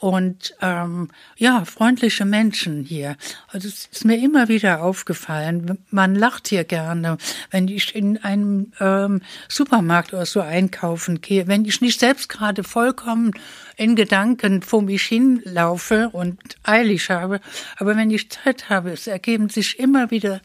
und 0.00 0.54
ähm, 0.60 1.08
ja, 1.36 1.64
freundliche 1.64 2.24
Menschen 2.24 2.84
hier. 2.84 3.16
Also 3.48 3.68
es 3.68 3.86
ist 3.86 4.04
mir 4.04 4.16
immer 4.16 4.48
wieder 4.48 4.82
aufgefallen, 4.82 5.78
man 5.90 6.14
lacht 6.14 6.48
hier 6.48 6.64
gerne, 6.64 7.18
wenn 7.50 7.66
ich 7.68 7.94
in 7.94 8.18
einem 8.18 8.72
ähm, 8.78 9.22
Supermarkt 9.48 10.12
oder 10.12 10.26
so 10.26 10.40
einkaufen 10.40 11.20
gehe, 11.20 11.48
wenn 11.48 11.64
ich 11.64 11.80
nicht 11.80 11.98
selbst 11.98 12.28
gerade 12.28 12.62
vollkommen 12.62 13.32
in 13.76 13.96
Gedanken 13.96 14.62
vor 14.62 14.82
mich 14.82 15.02
hinlaufe 15.02 16.10
und 16.10 16.38
eilig 16.62 17.10
habe, 17.10 17.40
aber 17.76 17.96
wenn 17.96 18.10
ich 18.10 18.30
Zeit 18.30 18.68
habe, 18.68 18.90
es 18.90 19.06
ergeben 19.06 19.48
sich 19.48 19.78
immer 19.78 20.10
wieder 20.10 20.40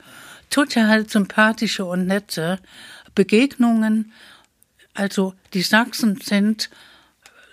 total 0.50 1.08
sympathische 1.08 1.86
und 1.86 2.08
nette 2.08 2.60
Begegnungen. 3.16 4.12
Also 4.94 5.34
die 5.54 5.62
Sachsen 5.62 6.20
sind 6.22 6.70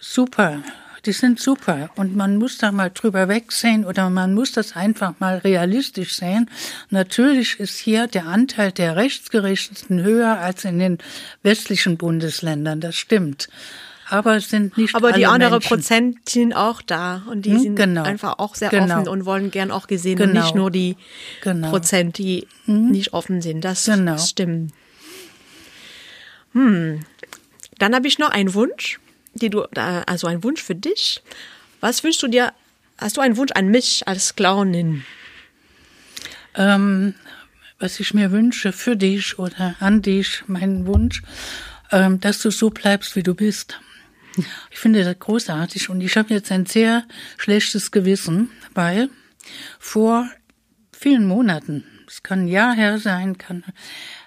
super. 0.01 0.63
Die 1.07 1.13
sind 1.13 1.41
super 1.41 1.91
und 1.97 2.15
man 2.15 2.37
muss 2.37 2.59
da 2.59 2.73
mal 2.73 2.91
drüber 2.91 3.29
wegsehen 3.29 3.85
oder 3.87 4.11
man 4.11 4.35
muss 4.35 4.53
das 4.53 4.77
einfach 4.77 5.15
mal 5.19 5.39
realistisch 5.39 6.15
sehen. 6.17 6.51
Natürlich 6.91 7.59
ist 7.59 7.79
hier 7.79 8.07
der 8.07 8.27
Anteil 8.27 8.71
der 8.73 8.97
Rechtsgerichteten 8.97 10.03
höher 10.03 10.39
als 10.39 10.65
in 10.65 10.79
den 10.79 10.99
westlichen 11.43 11.97
Bundesländern, 11.97 12.81
das 12.81 12.97
stimmt. 12.97 13.49
Aber 14.09 14.37
es 14.37 14.51
sind 14.51 14.77
nicht 14.77 14.95
Aber 14.97 15.13
die 15.13 15.25
andere 15.27 15.53
Menschen. 15.53 15.69
Prozent 15.69 16.29
sind 16.29 16.53
auch 16.53 16.83
da 16.83 17.23
und 17.31 17.47
die 17.47 17.53
Hm, 17.53 17.61
sind 17.61 17.77
genau. 17.77 18.03
einfach 18.03 18.39
auch 18.41 18.57
sehr 18.57 18.69
Genau. 18.69 18.97
offen 18.99 19.09
und 19.09 19.25
wollen 19.25 19.51
gern 19.53 19.71
auch 19.71 19.87
gesehen 19.87 20.21
und 20.21 20.29
Genau. 20.29 20.43
nicht 20.43 20.55
nur 20.57 20.71
die 20.73 20.97
Genau. 21.43 21.71
Prozent, 21.71 22.19
die 22.19 22.47
nicht 22.67 23.13
offen 23.13 23.41
sind. 23.41 23.65
Das 23.65 23.85
Genau. 23.85 24.19
stimmt. 24.19 24.73
Hm. 26.53 27.01
Dann 27.79 27.95
habe 27.95 28.09
ich 28.09 28.19
noch 28.19 28.31
einen 28.31 28.53
Wunsch, 28.55 28.99
die 29.35 29.51
du, 29.51 29.67
da- 29.73 30.03
also 30.03 30.27
ein 30.27 30.43
Wunsch 30.45 30.63
für 30.63 30.75
dich. 30.75 31.23
Was 31.81 32.03
wünschst 32.05 32.23
du 32.23 32.29
dir? 32.29 32.53
Hast 32.99 33.17
du 33.17 33.21
einen 33.21 33.37
Wunsch 33.37 33.53
an 33.53 33.69
mich 33.69 34.07
als 34.07 34.37
Clownin? 34.37 35.05
Ähm, 36.55 37.15
was 37.79 38.01
ich 38.01 38.13
mir 38.13 38.31
wünsche 38.33 38.73
für 38.73 38.97
dich 38.97 39.39
oder 39.39 39.77
an 39.81 40.03
dich, 40.03 40.43
mein 40.47 40.87
Wunsch, 40.87 41.23
ähm, 41.91 42.21
dass 42.21 42.41
du 42.43 42.51
so 42.51 42.71
bleibst, 42.71 43.17
wie 43.17 43.23
du 43.23 43.35
bist. 43.35 43.81
Ich 44.71 44.79
finde 44.79 45.03
das 45.05 45.19
großartig 45.19 45.89
und 45.89 46.01
ich 46.03 46.17
habe 46.17 46.35
jetzt 46.35 46.53
ein 46.53 46.67
sehr 46.67 47.05
schlechtes 47.39 47.91
Gewissen, 47.91 48.51
weil 48.75 49.09
vor 49.79 50.29
vielen 50.93 51.27
Monaten, 51.27 51.85
es 52.07 52.23
kann 52.23 52.41
ein 52.45 52.49
Jahr 52.49 52.75
her 52.75 52.99
sein, 52.99 53.39
kann, 53.39 53.65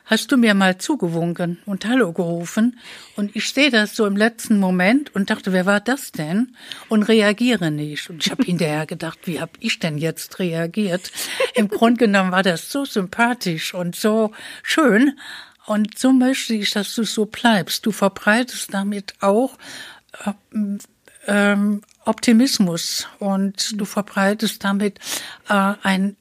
hast 0.06 0.32
du 0.32 0.38
mir 0.38 0.54
mal 0.54 0.78
zugewunken 0.78 1.60
und 1.66 1.86
Hallo 1.86 2.12
gerufen 2.12 2.80
und 3.16 3.36
ich 3.36 3.54
sehe 3.54 3.72
das 3.72 3.96
so 3.96 4.06
im 4.06 4.18
letzten 4.18 4.60
Moment 4.60 5.13
und 5.16 5.30
dachte, 5.30 5.54
wer 5.54 5.66
war 5.66 5.80
das 5.80 6.12
denn? 6.12 6.56
Und 6.89 7.04
reagiere 7.04 7.72
nicht. 7.72 8.10
Und 8.10 8.26
ich 8.26 8.32
habe 8.32 8.44
hinterher 8.44 8.86
gedacht, 8.86 9.20
wie 9.24 9.39
habe 9.39 9.54
ich 9.60 9.80
denn 9.80 9.98
jetzt 9.98 10.39
reagiert? 10.39 11.12
Im 11.56 11.68
Grunde 11.70 12.06
genommen 12.06 12.32
war 12.32 12.44
das 12.44 12.70
so 12.72 12.86
sympathisch 12.86 13.74
und 13.74 13.96
so 13.96 14.32
schön. 14.62 15.18
Und 15.66 15.98
so 15.98 16.12
möchte 16.12 16.54
ich, 16.54 16.72
dass 16.72 16.94
du 16.96 17.04
so 17.04 17.26
bleibst. 17.26 17.86
Du 17.86 17.92
verbreitest 17.92 18.74
damit 18.74 19.13
auch 19.22 19.58
ähm, 21.28 21.82
Optimismus 22.04 23.08
und 23.20 23.80
du 23.80 23.86
verbreitest 23.86 24.63
damit 24.63 25.00
äh, 25.48 25.74
ein 25.84 26.18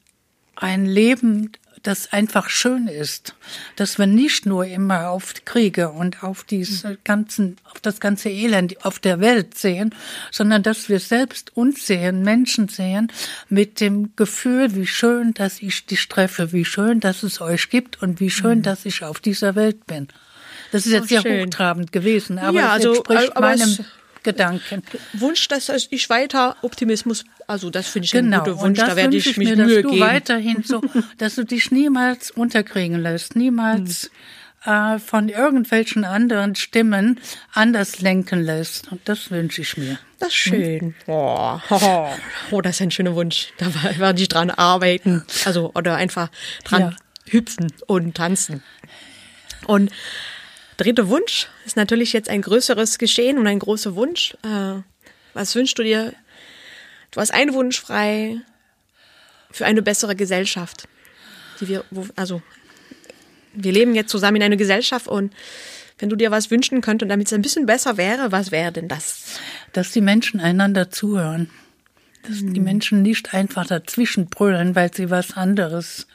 ein 0.55 0.85
Leben, 0.85 1.51
das 1.83 2.11
einfach 2.13 2.49
schön 2.49 2.87
ist, 2.87 3.35
dass 3.75 3.99
wir 3.99 4.07
nicht 4.07 4.45
nur 4.45 4.65
immer 4.65 5.09
auf 5.09 5.33
Kriege 5.45 5.89
und 5.89 6.23
auf 6.23 6.43
diese 6.45 6.97
ganzen, 7.03 7.57
auf 7.69 7.79
das 7.81 7.99
ganze 7.99 8.29
Elend 8.29 8.85
auf 8.85 8.99
der 8.99 9.19
Welt 9.19 9.57
sehen, 9.57 9.93
sondern 10.31 10.63
dass 10.63 10.87
wir 10.87 10.99
selbst 10.99 11.55
uns 11.55 11.85
sehen, 11.85 12.23
Menschen 12.23 12.69
sehen, 12.69 13.11
mit 13.49 13.81
dem 13.81 14.15
Gefühl, 14.15 14.75
wie 14.75 14.87
schön, 14.87 15.33
dass 15.33 15.61
ich 15.61 15.85
dich 15.85 16.07
treffe, 16.07 16.53
wie 16.53 16.65
schön, 16.65 17.01
dass 17.01 17.21
es 17.21 17.41
euch 17.41 17.69
gibt 17.69 18.01
und 18.01 18.19
wie 18.21 18.29
schön, 18.29 18.59
mhm. 18.59 18.63
dass 18.63 18.85
ich 18.85 19.03
auf 19.03 19.19
dieser 19.19 19.55
Welt 19.55 19.85
bin. 19.85 20.07
Das 20.71 20.85
ist 20.85 20.93
jetzt 20.93 21.09
sehr 21.09 21.21
schön. 21.21 21.45
hochtrabend 21.45 21.91
gewesen, 21.91 22.39
aber 22.39 22.57
ja, 22.57 22.69
also, 22.69 23.03
meinem 23.39 23.77
Gedanken. 24.23 24.83
Wunsch, 25.13 25.47
dass 25.47 25.69
ich 25.89 26.09
weiter 26.09 26.55
Optimismus, 26.61 27.25
also 27.47 27.69
das 27.69 27.87
finde 27.87 28.05
ich 28.05 28.11
genau. 28.11 28.37
ein 28.37 28.43
guter 28.43 28.61
Wunsch, 28.61 28.79
da 28.79 28.95
werde 28.95 29.17
ich, 29.17 29.27
ich 29.27 29.37
mich 29.37 29.49
mir, 29.49 29.57
Mühe 29.57 29.83
dass 29.83 29.91
du 29.91 29.99
weiterhin 29.99 30.63
so, 30.63 30.81
dass 31.17 31.35
du 31.35 31.43
dich 31.43 31.71
niemals 31.71 32.31
unterkriegen 32.31 33.01
lässt, 33.01 33.35
niemals 33.35 34.09
hm. 34.61 34.73
äh, 34.73 34.99
von 34.99 35.29
irgendwelchen 35.29 36.05
anderen 36.05 36.55
Stimmen 36.55 37.19
anders 37.53 37.99
lenken 37.99 38.41
lässt. 38.41 38.91
Und 38.91 39.01
das 39.05 39.29
wünsche 39.29 39.61
ich 39.61 39.77
mir. 39.77 39.99
Das 40.19 40.29
ist 40.29 40.35
schön. 40.35 40.95
Oh, 41.07 41.59
oh, 41.69 42.09
oh, 42.51 42.61
das 42.61 42.75
ist 42.75 42.81
ein 42.81 42.91
schöner 42.91 43.15
Wunsch. 43.15 43.49
Da 43.57 43.67
werde 43.99 44.21
ich 44.21 44.29
dran 44.29 44.49
arbeiten. 44.49 45.23
Also, 45.45 45.71
oder 45.75 45.95
einfach 45.95 46.29
dran 46.63 46.81
ja. 46.81 46.95
hüpfen 47.29 47.73
und 47.87 48.15
tanzen. 48.15 48.63
Und 49.67 49.91
dritte 50.77 51.09
Wunsch 51.09 51.47
ist 51.65 51.75
natürlich 51.75 52.13
jetzt 52.13 52.29
ein 52.29 52.41
größeres 52.41 52.97
Geschehen 52.97 53.37
und 53.37 53.47
ein 53.47 53.59
großer 53.59 53.95
Wunsch. 53.95 54.35
Äh, 54.43 54.81
was 55.33 55.55
wünschst 55.55 55.77
du 55.77 55.83
dir? 55.83 56.13
Du 57.11 57.21
hast 57.21 57.31
einen 57.31 57.53
Wunsch 57.53 57.79
frei 57.79 58.41
für 59.51 59.65
eine 59.65 59.81
bessere 59.81 60.15
Gesellschaft, 60.15 60.87
die 61.59 61.67
wir, 61.67 61.85
wo, 61.91 62.07
also 62.15 62.41
wir 63.53 63.71
leben 63.71 63.93
jetzt 63.95 64.09
zusammen 64.09 64.37
in 64.37 64.43
einer 64.43 64.57
Gesellschaft 64.57 65.07
und 65.07 65.33
wenn 65.99 66.09
du 66.09 66.15
dir 66.15 66.31
was 66.31 66.49
wünschen 66.49 66.81
könntest, 66.81 67.11
damit 67.11 67.27
es 67.27 67.33
ein 67.33 67.41
bisschen 67.41 67.65
besser 67.65 67.97
wäre, 67.97 68.31
was 68.31 68.51
wäre 68.51 68.71
denn 68.71 68.87
das? 68.87 69.39
Dass 69.73 69.91
die 69.91 70.01
Menschen 70.01 70.39
einander 70.39 70.89
zuhören. 70.89 71.49
Dass 72.23 72.39
die 72.39 72.55
hm. 72.55 72.63
Menschen 72.63 73.01
nicht 73.01 73.33
einfach 73.33 73.67
dazwischen 73.67 74.27
brüllen, 74.27 74.75
weil 74.75 74.93
sie 74.93 75.09
was 75.09 75.37
anderes 75.37 76.07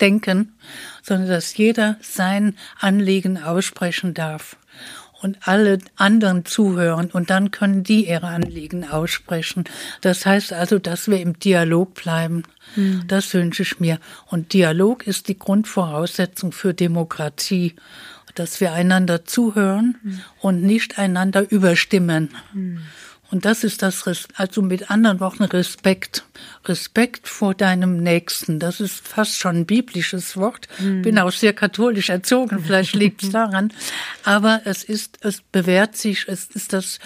denken, 0.00 0.54
sondern 1.02 1.28
dass 1.28 1.56
jeder 1.56 1.96
sein 2.00 2.56
Anliegen 2.80 3.42
aussprechen 3.42 4.14
darf 4.14 4.56
und 5.24 5.38
alle 5.48 5.78
anderen 5.96 6.44
zuhören 6.44 7.10
und 7.10 7.30
dann 7.30 7.50
können 7.50 7.82
die 7.82 8.08
ihre 8.08 8.26
Anliegen 8.26 8.84
aussprechen. 8.86 9.64
Das 10.02 10.26
heißt 10.26 10.52
also, 10.52 10.78
dass 10.78 11.08
wir 11.08 11.18
im 11.18 11.38
Dialog 11.38 11.94
bleiben. 11.94 12.42
Mhm. 12.76 13.04
Das 13.08 13.32
wünsche 13.32 13.62
ich 13.62 13.80
mir. 13.80 13.98
Und 14.26 14.52
Dialog 14.52 15.06
ist 15.06 15.28
die 15.28 15.38
Grundvoraussetzung 15.38 16.52
für 16.52 16.74
Demokratie, 16.74 17.74
dass 18.34 18.60
wir 18.60 18.72
einander 18.74 19.24
zuhören 19.24 19.96
mhm. 20.02 20.20
und 20.40 20.62
nicht 20.62 20.98
einander 20.98 21.50
überstimmen. 21.50 22.28
Mhm. 22.52 22.80
Und 23.30 23.44
das 23.44 23.64
ist 23.64 23.82
das, 23.82 24.04
also 24.34 24.62
mit 24.62 24.90
anderen 24.90 25.18
Worten 25.20 25.44
Respekt. 25.44 26.24
Respekt 26.66 27.26
vor 27.26 27.54
deinem 27.54 27.96
Nächsten. 27.96 28.58
Das 28.58 28.80
ist 28.80 29.06
fast 29.06 29.38
schon 29.38 29.56
ein 29.56 29.66
biblisches 29.66 30.36
Wort. 30.36 30.68
Mhm. 30.78 31.02
Bin 31.02 31.18
auch 31.18 31.32
sehr 31.32 31.52
katholisch 31.52 32.10
erzogen, 32.10 32.62
vielleicht 32.62 32.94
liegt 32.94 33.22
es 33.22 33.30
daran. 33.32 33.72
Aber 34.24 34.62
es 34.64 34.84
ist, 34.84 35.18
es 35.22 35.40
bewährt 35.40 35.96
sich, 35.96 36.26
es 36.28 36.46
ist 36.46 36.72
das 36.72 36.98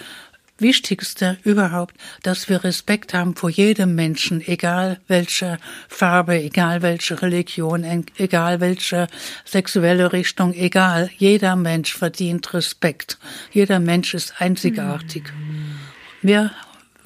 Wichtigste 0.60 1.38
überhaupt, 1.44 1.94
dass 2.24 2.48
wir 2.48 2.64
Respekt 2.64 3.14
haben 3.14 3.36
vor 3.36 3.48
jedem 3.48 3.94
Menschen, 3.94 4.40
egal 4.46 4.98
welche 5.06 5.58
Farbe, 5.88 6.42
egal 6.42 6.82
welche 6.82 7.22
Religion, 7.22 7.84
egal 8.16 8.60
welche 8.60 9.06
sexuelle 9.44 10.12
Richtung, 10.12 10.52
egal. 10.54 11.10
Jeder 11.16 11.54
Mensch 11.54 11.94
verdient 11.94 12.52
Respekt. 12.54 13.18
Jeder 13.52 13.78
Mensch 13.78 14.14
ist 14.14 14.40
einzigartig. 14.40 15.24
Mhm. 15.32 15.77
Mehr 16.22 16.52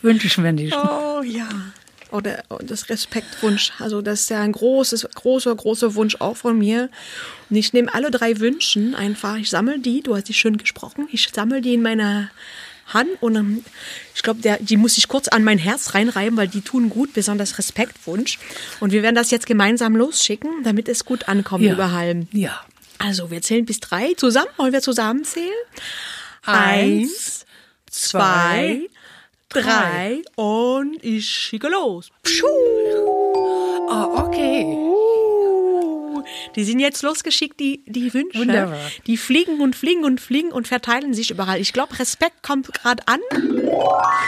wünsche 0.01 0.27
ich 0.27 0.39
mir 0.39 0.53
nicht. 0.53 0.75
Oh 0.75 1.23
ja. 1.23 1.49
Oder 2.11 2.45
das 2.61 2.91
Respektwunsch. 2.91 3.73
Also 3.79 4.03
das 4.03 4.23
ist 4.23 4.31
ja 4.31 4.41
ein 4.41 4.53
großes, 4.53 5.09
großer, 5.15 5.55
großer 5.55 5.95
Wunsch 5.95 6.17
auch 6.19 6.37
von 6.37 6.59
mir. 6.59 6.91
Und 7.49 7.57
ich 7.57 7.73
nehme 7.73 7.93
alle 7.95 8.11
drei 8.11 8.39
Wünschen 8.39 8.95
einfach, 8.95 9.37
ich 9.37 9.49
sammle 9.49 9.79
die, 9.79 10.03
du 10.03 10.15
hast 10.15 10.29
die 10.29 10.35
schön 10.35 10.59
gesprochen, 10.59 11.09
ich 11.11 11.31
sammle 11.33 11.63
die 11.63 11.75
in 11.75 11.83
meiner 11.83 12.31
Hand 12.87 13.11
und 13.21 13.65
ich 14.15 14.23
glaube, 14.23 14.41
die 14.61 14.77
muss 14.77 14.99
ich 14.99 15.09
kurz 15.09 15.29
an 15.29 15.45
mein 15.45 15.57
Herz 15.57 15.95
reinreiben, 15.95 16.37
weil 16.37 16.49
die 16.49 16.61
tun 16.61 16.91
gut, 16.91 17.15
besonders 17.15 17.57
Respektwunsch. 17.57 18.39
Und 18.81 18.93
wir 18.93 19.03
werden 19.03 19.15
das 19.15 19.31
jetzt 19.31 19.47
gemeinsam 19.47 19.97
losschicken, 19.97 20.63
damit 20.65 20.89
es 20.89 21.05
gut 21.05 21.29
ankommt 21.29 21.65
ja. 21.65 21.73
überall. 21.73 22.27
Ja. 22.33 22.61
Also 22.99 23.31
wir 23.31 23.41
zählen 23.41 23.65
bis 23.65 23.81
drei 23.81 24.15
zusammen. 24.15 24.51
Wollen 24.59 24.73
wir 24.73 24.83
zusammenzählen? 24.83 25.49
Eins, 26.43 27.47
zwei, 27.91 28.89
drei 29.53 30.23
und 30.37 31.03
ich 31.03 31.29
schicke 31.29 31.69
los. 31.69 32.11
Pschuh. 32.23 32.47
Oh, 33.89 34.19
okay. 34.19 34.93
Die 36.57 36.65
sind 36.65 36.81
jetzt 36.81 37.03
losgeschickt, 37.03 37.59
die, 37.61 37.83
die 37.87 38.13
Wünsche. 38.13 38.39
Wunderbar. 38.39 38.79
Die 39.07 39.17
fliegen 39.17 39.61
und 39.61 39.75
fliegen 39.75 40.05
und 40.05 40.21
fliegen 40.21 40.53
und 40.53 40.69
verteilen 40.69 41.15
sich 41.15 41.31
überall. 41.31 41.61
Ich 41.61 41.73
glaube, 41.73 41.99
Respekt 41.99 42.43
kommt 42.43 42.73
gerade 42.73 43.03
an. 43.07 43.21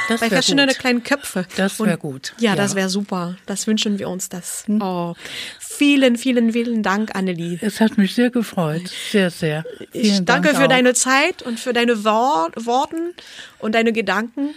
Das 0.08 0.20
bei 0.20 0.28
verschiedenen 0.28 0.68
gut. 0.68 0.78
kleinen 0.78 1.02
Köpfe. 1.02 1.46
Das 1.56 1.78
wäre 1.80 1.98
gut. 1.98 2.34
Ja, 2.38 2.50
ja. 2.50 2.56
das 2.56 2.74
wäre 2.74 2.88
super. 2.88 3.36
Das 3.46 3.66
wünschen 3.66 3.98
wir 3.98 4.08
uns 4.08 4.28
das. 4.28 4.64
Hm. 4.66 4.82
Oh. 4.82 5.14
Vielen, 5.58 6.16
vielen, 6.16 6.52
vielen 6.52 6.82
Dank, 6.82 7.14
Annelie. 7.14 7.58
Es 7.60 7.80
hat 7.80 7.98
mich 7.98 8.14
sehr 8.14 8.30
gefreut. 8.30 8.88
Sehr, 9.10 9.30
sehr. 9.30 9.64
Vielen 9.90 10.04
ich 10.04 10.24
danke 10.24 10.48
Dank 10.48 10.56
für 10.56 10.64
auch. 10.64 10.68
deine 10.68 10.94
Zeit 10.94 11.42
und 11.42 11.58
für 11.58 11.72
deine 11.72 12.04
Wort, 12.04 12.64
Worten 12.64 13.14
und 13.58 13.74
deine 13.74 13.92
Gedanken. 13.92 14.54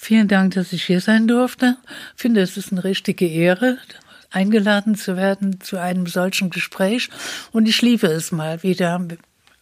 Vielen 0.00 0.28
Dank, 0.28 0.54
dass 0.54 0.72
ich 0.72 0.84
hier 0.84 1.00
sein 1.00 1.26
durfte. 1.26 1.76
Ich 2.14 2.22
finde, 2.22 2.40
es 2.40 2.56
ist 2.56 2.70
eine 2.70 2.84
richtige 2.84 3.26
Ehre, 3.26 3.78
eingeladen 4.30 4.94
zu 4.94 5.16
werden 5.16 5.60
zu 5.60 5.76
einem 5.76 6.06
solchen 6.06 6.50
Gespräch. 6.50 7.10
Und 7.50 7.68
ich 7.68 7.82
liebe 7.82 8.06
es 8.06 8.30
mal 8.30 8.62
wieder 8.62 9.04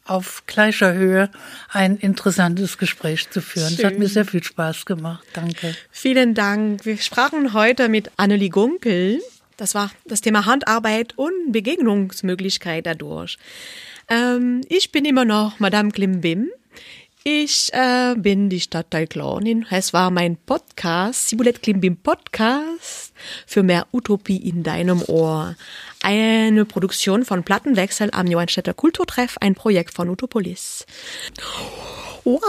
auf 0.05 0.45
gleicher 0.47 0.93
Höhe 0.93 1.31
ein 1.71 1.97
interessantes 1.97 2.77
Gespräch 2.77 3.31
zu 3.31 3.41
führen. 3.41 3.73
Es 3.73 3.83
hat 3.83 3.99
mir 3.99 4.09
sehr 4.09 4.27
viel 4.27 4.45
Spaß 4.45 4.85
gemacht. 4.85 5.27
Danke. 5.33 5.75
Vielen 5.91 6.35
Dank. 6.35 6.85
Wir 6.85 6.99
sprachen 6.99 7.55
heute 7.55 7.89
mit 7.89 8.11
Annelie 8.19 8.51
Gunkel. 8.51 9.21
Das 9.57 9.75
war 9.75 9.91
das 10.05 10.21
Thema 10.21 10.45
Handarbeit 10.45 11.15
und 11.17 11.51
Begegnungsmöglichkeit 11.51 12.85
dadurch. 12.85 13.39
Ähm, 14.09 14.61
ich 14.69 14.93
bin 14.93 15.07
immer 15.07 15.25
noch 15.25 15.59
Madame 15.61 15.91
Klimbim. 15.91 16.51
Ich 17.29 17.73
äh, 17.73 18.15
bin 18.17 18.51
die 18.51 18.61
Stadtteilclownin. 18.61 19.67
Es 19.69 19.93
war 19.93 20.13
mein 20.13 20.37
Podcast, 20.37 21.27
Sibulett 21.27 21.61
Klimbim 21.61 21.97
Podcast 21.97 23.13
für 23.49 23.65
mehr 23.65 23.89
Utopie 23.93 24.37
in 24.37 24.63
deinem 24.63 25.03
Ohr. 25.03 25.57
Eine 26.05 26.65
Produktion 26.65 27.25
von 27.25 27.43
Plattenwechsel 27.43 28.11
am 28.13 28.29
Johannstädter 28.29 28.75
Kulturtreff, 28.75 29.39
ein 29.41 29.57
Projekt 29.57 29.93
von 29.93 30.09
Utopolis. 30.09 30.87
Und 32.23 32.41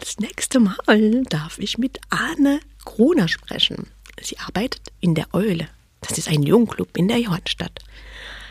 das 0.00 0.18
nächste 0.20 0.58
Mal 0.58 1.22
darf 1.28 1.58
ich 1.58 1.76
mit 1.76 2.00
Anne 2.08 2.60
Gruner 2.86 3.28
sprechen. 3.28 3.88
Sie 4.22 4.38
arbeitet 4.38 4.90
in 5.00 5.14
der 5.14 5.26
Eule. 5.34 5.68
Das 6.00 6.16
ist 6.16 6.28
ein 6.28 6.42
Jugendclub 6.44 6.96
in 6.96 7.08
der 7.08 7.18
Johannstadt. 7.18 7.78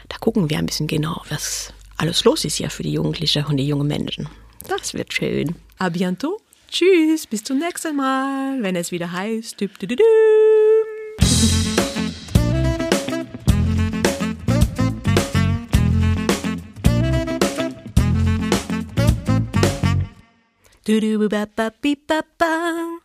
Da 0.07 0.17
gucken 0.19 0.51
wir 0.51 0.59
ein 0.59 0.67
bisschen 0.67 0.85
genau, 0.85 1.23
was 1.29 1.73
alles 1.97 2.25
los 2.25 2.45
ist 2.45 2.57
hier 2.57 2.69
für 2.69 2.83
die 2.83 2.93
Jugendlichen 2.93 3.45
und 3.45 3.57
die 3.57 3.67
jungen 3.67 3.87
Menschen. 3.87 4.29
Das 4.67 4.93
wird 4.93 5.13
schön. 5.13 5.55
A 5.77 5.89
bientôt. 5.89 6.41
Tschüss, 6.69 7.25
bis 7.25 7.43
zum 7.43 7.59
nächsten 7.59 7.95
Mal, 7.95 8.61
wenn 8.61 8.75
es 8.75 8.91
wieder 8.91 9.11
heißt. 9.11 9.59
Düb, 9.59 9.77
düb, 9.79 9.89
düb. 9.89 9.99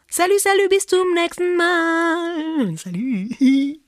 Salut, 0.09 0.41
salut, 0.41 0.71
bis 0.71 0.87
zum 0.87 1.13
nächsten 1.13 1.57
Mal. 1.57 2.77
Salut. 2.77 3.81